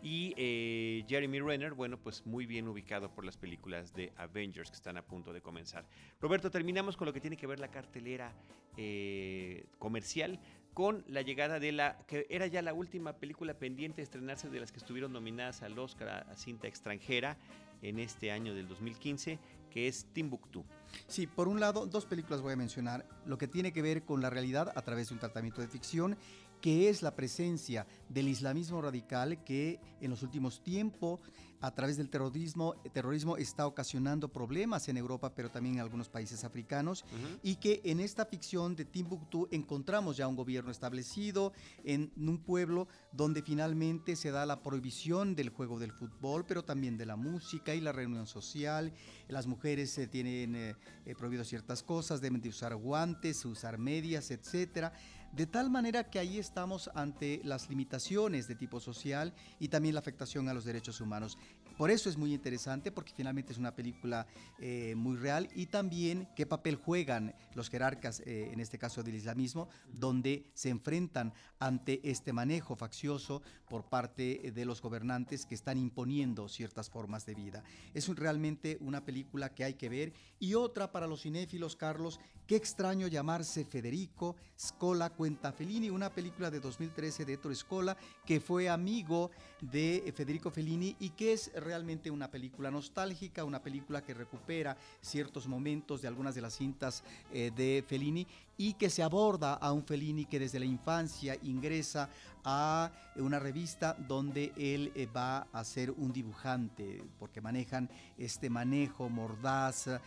Y 0.03 0.35
eh, 0.37 1.05
Jeremy 1.09 1.41
Renner, 1.41 1.75
bueno, 1.75 1.99
pues 1.99 2.25
muy 2.27 2.47
bien 2.47 2.69
ubicado 2.69 3.11
por 3.13 3.25
las 3.25 3.37
películas 3.37 3.95
de 3.95 4.13
Avengers 4.17 4.71
que 4.71 4.77
están 4.77 4.97
a 4.97 5.03
punto 5.03 5.33
de 5.33 5.41
comenzar. 5.41 5.87
Roberto, 6.21 6.51
terminamos 6.51 6.97
con 6.97 7.07
lo 7.07 7.13
que 7.13 7.21
tiene 7.21 7.37
que 7.37 7.47
ver 7.47 7.59
la 7.59 7.69
cartelera 7.69 8.33
eh, 8.77 9.67
comercial 9.79 10.39
con 10.75 11.03
la 11.09 11.23
llegada 11.23 11.59
de 11.59 11.73
la 11.73 11.97
que 12.07 12.27
era 12.29 12.47
ya 12.47 12.61
la 12.61 12.75
última 12.75 13.15
película 13.15 13.55
pendiente 13.55 13.97
de 13.97 14.03
estrenarse 14.03 14.51
de 14.51 14.61
las 14.61 14.73
que 14.73 14.79
estuvieron 14.79 15.13
nominadas 15.13 15.63
al 15.63 15.79
Oscar 15.79 16.27
a 16.29 16.37
cinta 16.37 16.69
extranjera 16.69 17.39
en 17.83 17.99
este 17.99 18.31
año 18.31 18.55
del 18.55 18.69
2015, 18.69 19.39
que 19.71 19.89
es 19.89 20.07
Timbuktu. 20.13 20.65
Sí, 21.07 21.27
por 21.27 21.49
un 21.49 21.61
lado, 21.61 21.87
dos 21.87 22.07
películas 22.07 22.41
voy 22.41 22.53
a 22.53 22.57
mencionar, 22.57 23.07
lo 23.27 23.39
que 23.39 23.49
tiene 23.49 23.73
que 23.73 23.83
ver 23.83 24.05
con 24.05 24.21
la 24.21 24.31
realidad 24.31 24.73
a 24.75 24.83
través 24.83 25.09
de 25.09 25.15
un 25.15 25.21
tratamiento 25.21 25.61
de 25.61 25.69
ficción 25.69 26.17
que 26.61 26.89
es 26.89 27.03
la 27.03 27.15
presencia 27.15 27.87
del 28.09 28.29
islamismo 28.29 28.81
radical 28.81 29.43
que 29.45 29.79
en 30.01 30.11
los 30.11 30.23
últimos 30.23 30.63
tiempos 30.63 31.21
a 31.61 31.75
través 31.75 31.97
del 31.97 32.11
terrorismo, 32.11 32.75
terrorismo 32.93 33.37
está 33.37 33.67
ocasionando 33.67 34.29
problemas 34.29 34.89
en 34.89 34.97
Europa, 34.97 35.35
pero 35.35 35.51
también 35.51 35.77
en 35.77 35.81
algunos 35.81 36.09
países 36.09 36.45
africanos, 36.45 37.05
y 37.43 37.57
que 37.57 37.81
en 37.85 38.01
esta 38.01 38.27
ficción 38.27 38.77
de 38.77 38.85
Timbuktu 38.85 39.49
encontramos 39.51 40.17
ya 40.17 40.29
un 40.29 40.37
gobierno 40.37 40.71
establecido 40.71 41.53
en 41.85 42.13
un 42.17 42.39
pueblo 42.39 42.89
donde 43.13 43.43
finalmente 43.43 44.17
se 44.17 44.31
da 44.31 44.47
la 44.47 44.63
prohibición 44.63 45.35
del 45.35 45.51
juego 45.51 45.79
del 45.79 45.93
fútbol, 45.93 46.45
pero 46.47 46.65
también 46.65 46.97
de 46.97 47.07
la 47.07 47.17
música 47.17 47.75
y 47.75 47.81
la 47.81 47.93
reunión 47.93 48.27
social. 48.27 48.93
Las 49.29 49.47
mujeres 49.47 49.91
se 49.91 50.07
tienen 50.07 50.55
eh, 50.55 50.77
eh, 51.05 51.15
prohibido 51.15 51.45
ciertas 51.45 51.83
cosas, 51.83 52.21
deben 52.21 52.41
de 52.41 52.49
usar 52.49 52.75
guantes, 52.77 53.45
usar 53.45 53.79
medias, 53.79 54.31
etcétera. 54.31 54.93
De 55.33 55.47
tal 55.47 55.71
manera 55.71 56.09
que 56.09 56.19
ahí 56.19 56.39
estamos 56.39 56.89
ante 56.95 57.41
las 57.45 57.69
limitaciones 57.69 58.49
de 58.49 58.55
tipo 58.55 58.81
social 58.81 59.35
y 59.59 59.69
también 59.69 59.95
la 59.95 60.01
afectación 60.01 60.49
a 60.49 60.55
los 60.55 60.65
derechos 60.65 61.01
humanos. 61.01 61.37
Por 61.77 61.91
eso 61.91 62.09
es 62.09 62.17
muy 62.17 62.33
interesante, 62.33 62.91
porque 62.91 63.13
finalmente 63.15 63.53
es 63.53 63.59
una 63.59 63.75
película 63.75 64.27
eh, 64.59 64.95
muy 64.97 65.17
real 65.17 65.49
y 65.55 65.67
también 65.67 66.29
qué 66.35 66.47
papel 66.47 66.77
juegan 66.77 67.35
los 67.55 67.69
jerarcas, 67.69 68.21
eh, 68.21 68.51
en 68.53 68.61
este 68.61 68.79
caso 68.79 69.03
del 69.03 69.15
islamismo, 69.15 69.69
donde 69.93 70.51
se 70.55 70.71
enfrentan 70.71 71.35
ante 71.59 72.01
este 72.09 72.33
manejo 72.33 72.77
faccioso 72.77 73.43
por 73.69 73.89
parte 73.89 74.53
de 74.55 74.65
los 74.65 74.81
gobernantes 74.81 75.45
que 75.45 75.55
están 75.55 75.79
imponiendo 75.79 76.49
ciertas 76.49 76.89
formas 76.89 77.27
de 77.27 77.35
vida. 77.35 77.63
Es 77.95 78.09
realmente 78.09 78.79
una 78.81 79.05
película 79.05 79.55
que 79.55 79.65
hay 79.65 79.75
que 79.75 79.89
ver 79.89 80.13
y 80.39 80.55
otra 80.55 80.93
para 80.93 81.07
los 81.07 81.23
cinéfilos, 81.23 81.77
Carlos, 81.77 82.21
qué 82.47 82.57
extraño 82.57 83.09
llamarse 83.09 83.65
Federico 83.65 84.37
Scola 84.59 85.11
Cuenta 85.11 85.53
Fellini, 85.53 85.91
una 85.91 86.11
película 86.11 86.51
de 86.51 86.61
2013 86.61 87.25
de 87.25 87.35
Ettore 87.35 87.55
Scola 87.55 87.97
que 88.25 88.41
fue 88.41 88.69
amigo 88.69 89.31
de 89.61 90.13
Federico 90.15 90.51
Fellini 90.51 90.97
y 91.01 91.11
que 91.11 91.33
es 91.33 91.51
realmente 91.67 92.11
una 92.11 92.31
película 92.31 92.71
nostálgica, 92.71 93.45
una 93.45 93.63
película 93.63 94.03
que 94.03 94.15
recupera 94.15 94.77
ciertos 95.01 95.47
momentos 95.47 96.01
de 96.01 96.09
algunas 96.09 96.35
de 96.35 96.41
las 96.41 96.55
cintas 96.55 97.03
eh, 97.33 97.51
de 97.55 97.85
Fellini 97.87 98.27
y 98.57 98.75
que 98.75 98.89
se 98.89 99.03
aborda 99.03 99.55
a 99.55 99.73
un 99.73 99.85
Fellini 99.85 100.25
que 100.25 100.39
desde 100.39 100.59
la 100.59 100.65
infancia 100.65 101.37
ingresa 101.43 102.09
a 102.45 102.91
una 103.17 103.41
revista 103.41 103.95
donde 103.95 104.53
él 104.57 104.93
eh, 104.95 105.07
va 105.07 105.49
a 105.53 105.65
ser 105.65 105.91
un 105.91 106.13
dibujante, 106.13 107.03
porque 107.19 107.41
manejan 107.41 107.91
este 108.17 108.49
manejo 108.49 109.09
mordaz 109.09 109.89
eh, 109.89 110.01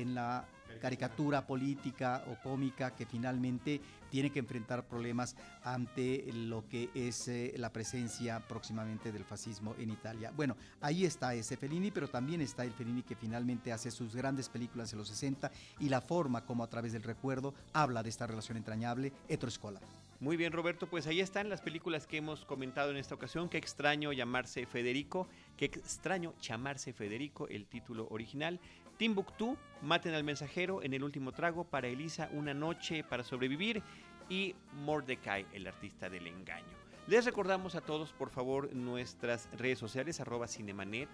en 0.00 0.14
la 0.14 0.46
caricatura 0.80 1.46
política 1.46 2.24
o 2.28 2.42
cómica 2.42 2.94
que 2.94 3.06
finalmente 3.06 3.80
tiene 4.10 4.30
que 4.30 4.40
enfrentar 4.40 4.86
problemas 4.86 5.36
ante 5.64 6.30
lo 6.32 6.68
que 6.68 6.90
es 6.94 7.28
eh, 7.28 7.54
la 7.56 7.72
presencia 7.72 8.40
próximamente 8.40 9.10
del 9.10 9.24
fascismo 9.24 9.74
en 9.78 9.90
Italia. 9.90 10.32
Bueno, 10.36 10.56
ahí 10.80 11.04
está 11.04 11.34
ese 11.34 11.56
Fellini, 11.56 11.90
pero 11.90 12.08
también 12.08 12.42
está 12.42 12.64
el 12.64 12.72
Fellini 12.72 13.02
que 13.02 13.16
finalmente 13.16 13.72
hace 13.72 13.90
sus 13.90 14.14
grandes 14.14 14.48
películas 14.48 14.92
en 14.92 14.98
los 14.98 15.08
60 15.08 15.50
y 15.80 15.88
la 15.88 16.00
forma 16.00 16.44
como 16.44 16.62
a 16.62 16.68
través 16.68 16.92
del 16.92 17.02
recuerdo 17.02 17.54
habla 17.72 18.02
de 18.02 18.10
esta 18.10 18.26
relación 18.26 18.58
entrañable 18.58 19.12
heteroescolar. 19.28 19.82
Muy 20.22 20.36
bien, 20.36 20.52
Roberto, 20.52 20.86
pues 20.86 21.08
ahí 21.08 21.18
están 21.18 21.48
las 21.48 21.60
películas 21.60 22.06
que 22.06 22.18
hemos 22.18 22.44
comentado 22.44 22.92
en 22.92 22.96
esta 22.96 23.16
ocasión. 23.16 23.48
Qué 23.48 23.58
extraño 23.58 24.12
llamarse 24.12 24.66
Federico, 24.66 25.26
qué 25.56 25.64
extraño 25.64 26.32
llamarse 26.40 26.92
Federico, 26.92 27.48
el 27.48 27.66
título 27.66 28.06
original. 28.08 28.60
Timbuktu, 29.02 29.56
Maten 29.82 30.14
al 30.14 30.22
mensajero, 30.22 30.80
En 30.80 30.94
el 30.94 31.02
último 31.02 31.32
trago, 31.32 31.64
para 31.64 31.88
Elisa, 31.88 32.28
Una 32.34 32.54
noche 32.54 33.02
para 33.02 33.24
sobrevivir 33.24 33.82
y 34.28 34.54
Mordecai, 34.74 35.44
el 35.52 35.66
artista 35.66 36.08
del 36.08 36.28
engaño. 36.28 36.76
Les 37.08 37.24
recordamos 37.24 37.74
a 37.74 37.80
todos, 37.80 38.12
por 38.12 38.30
favor, 38.30 38.72
nuestras 38.72 39.48
redes 39.58 39.80
sociales, 39.80 40.20
arroba 40.20 40.46
cinemanet, 40.46 41.08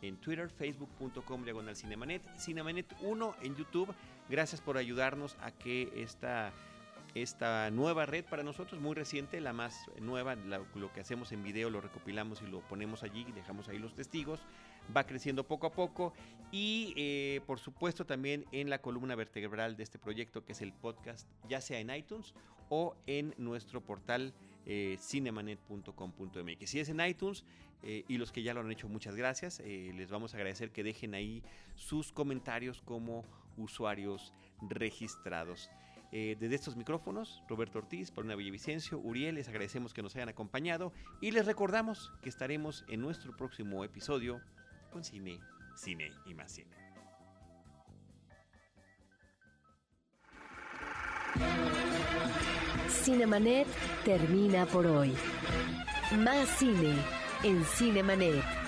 en 0.00 0.16
Twitter, 0.16 0.48
facebook.com 0.48 1.44
diagonal 1.44 1.76
cinemanet, 1.76 2.22
cinemanet 2.38 2.86
1 3.02 3.36
en 3.42 3.54
YouTube. 3.54 3.94
Gracias 4.30 4.62
por 4.62 4.78
ayudarnos 4.78 5.36
a 5.42 5.50
que 5.50 5.92
esta 5.94 6.54
esta 7.22 7.70
nueva 7.70 8.04
red 8.04 8.24
para 8.26 8.42
nosotros, 8.42 8.78
muy 8.78 8.94
reciente, 8.94 9.40
la 9.40 9.54
más 9.54 9.90
nueva, 10.00 10.34
lo 10.34 10.92
que 10.92 11.00
hacemos 11.00 11.32
en 11.32 11.42
video 11.42 11.70
lo 11.70 11.80
recopilamos 11.80 12.42
y 12.42 12.46
lo 12.46 12.60
ponemos 12.60 13.02
allí 13.02 13.24
y 13.26 13.32
dejamos 13.32 13.68
ahí 13.68 13.78
los 13.78 13.94
testigos, 13.94 14.40
va 14.94 15.06
creciendo 15.06 15.44
poco 15.44 15.66
a 15.66 15.72
poco 15.72 16.12
y 16.52 16.92
eh, 16.96 17.40
por 17.46 17.58
supuesto 17.58 18.04
también 18.04 18.44
en 18.52 18.68
la 18.68 18.82
columna 18.82 19.14
vertebral 19.14 19.78
de 19.78 19.82
este 19.82 19.98
proyecto 19.98 20.44
que 20.44 20.52
es 20.52 20.60
el 20.60 20.74
podcast, 20.74 21.26
ya 21.48 21.62
sea 21.62 21.80
en 21.80 21.88
iTunes 21.88 22.34
o 22.68 22.94
en 23.06 23.34
nuestro 23.38 23.80
portal 23.80 24.34
eh, 24.66 24.98
cinemanet.com.mx. 25.00 26.68
Si 26.68 26.80
es 26.80 26.88
en 26.90 27.00
iTunes 27.00 27.44
eh, 27.82 28.04
y 28.08 28.18
los 28.18 28.30
que 28.30 28.42
ya 28.42 28.52
lo 28.52 28.60
han 28.60 28.70
hecho, 28.70 28.88
muchas 28.88 29.16
gracias. 29.16 29.60
les 29.60 30.10
vamos 30.10 30.34
a 30.34 30.36
agradecer 30.36 30.70
que 30.70 30.82
dejen 30.82 31.14
ahí 31.14 31.42
sus 31.76 32.12
comentarios 32.12 32.82
como 32.82 33.24
usuarios 33.56 34.34
registrados. 34.60 35.70
Eh, 36.12 36.36
desde 36.38 36.54
estos 36.54 36.76
micrófonos, 36.76 37.42
Roberto 37.48 37.78
Ortiz, 37.78 38.10
Paulina 38.10 38.36
Villavicencio, 38.36 38.98
Uriel, 38.98 39.34
les 39.34 39.48
agradecemos 39.48 39.92
que 39.92 40.02
nos 40.02 40.14
hayan 40.16 40.28
acompañado 40.28 40.92
y 41.20 41.32
les 41.32 41.46
recordamos 41.46 42.12
que 42.22 42.28
estaremos 42.28 42.84
en 42.88 43.00
nuestro 43.00 43.36
próximo 43.36 43.84
episodio 43.84 44.40
con 44.90 45.04
Cine, 45.04 45.40
Cine 45.74 46.12
y 46.24 46.34
más 46.34 46.52
Cine. 46.52 46.86
Cinemanet 52.88 53.66
termina 54.04 54.66
por 54.66 54.86
hoy. 54.86 55.14
Más 56.18 56.48
cine 56.58 56.94
en 57.42 57.64
Cinemanet. 57.64 58.65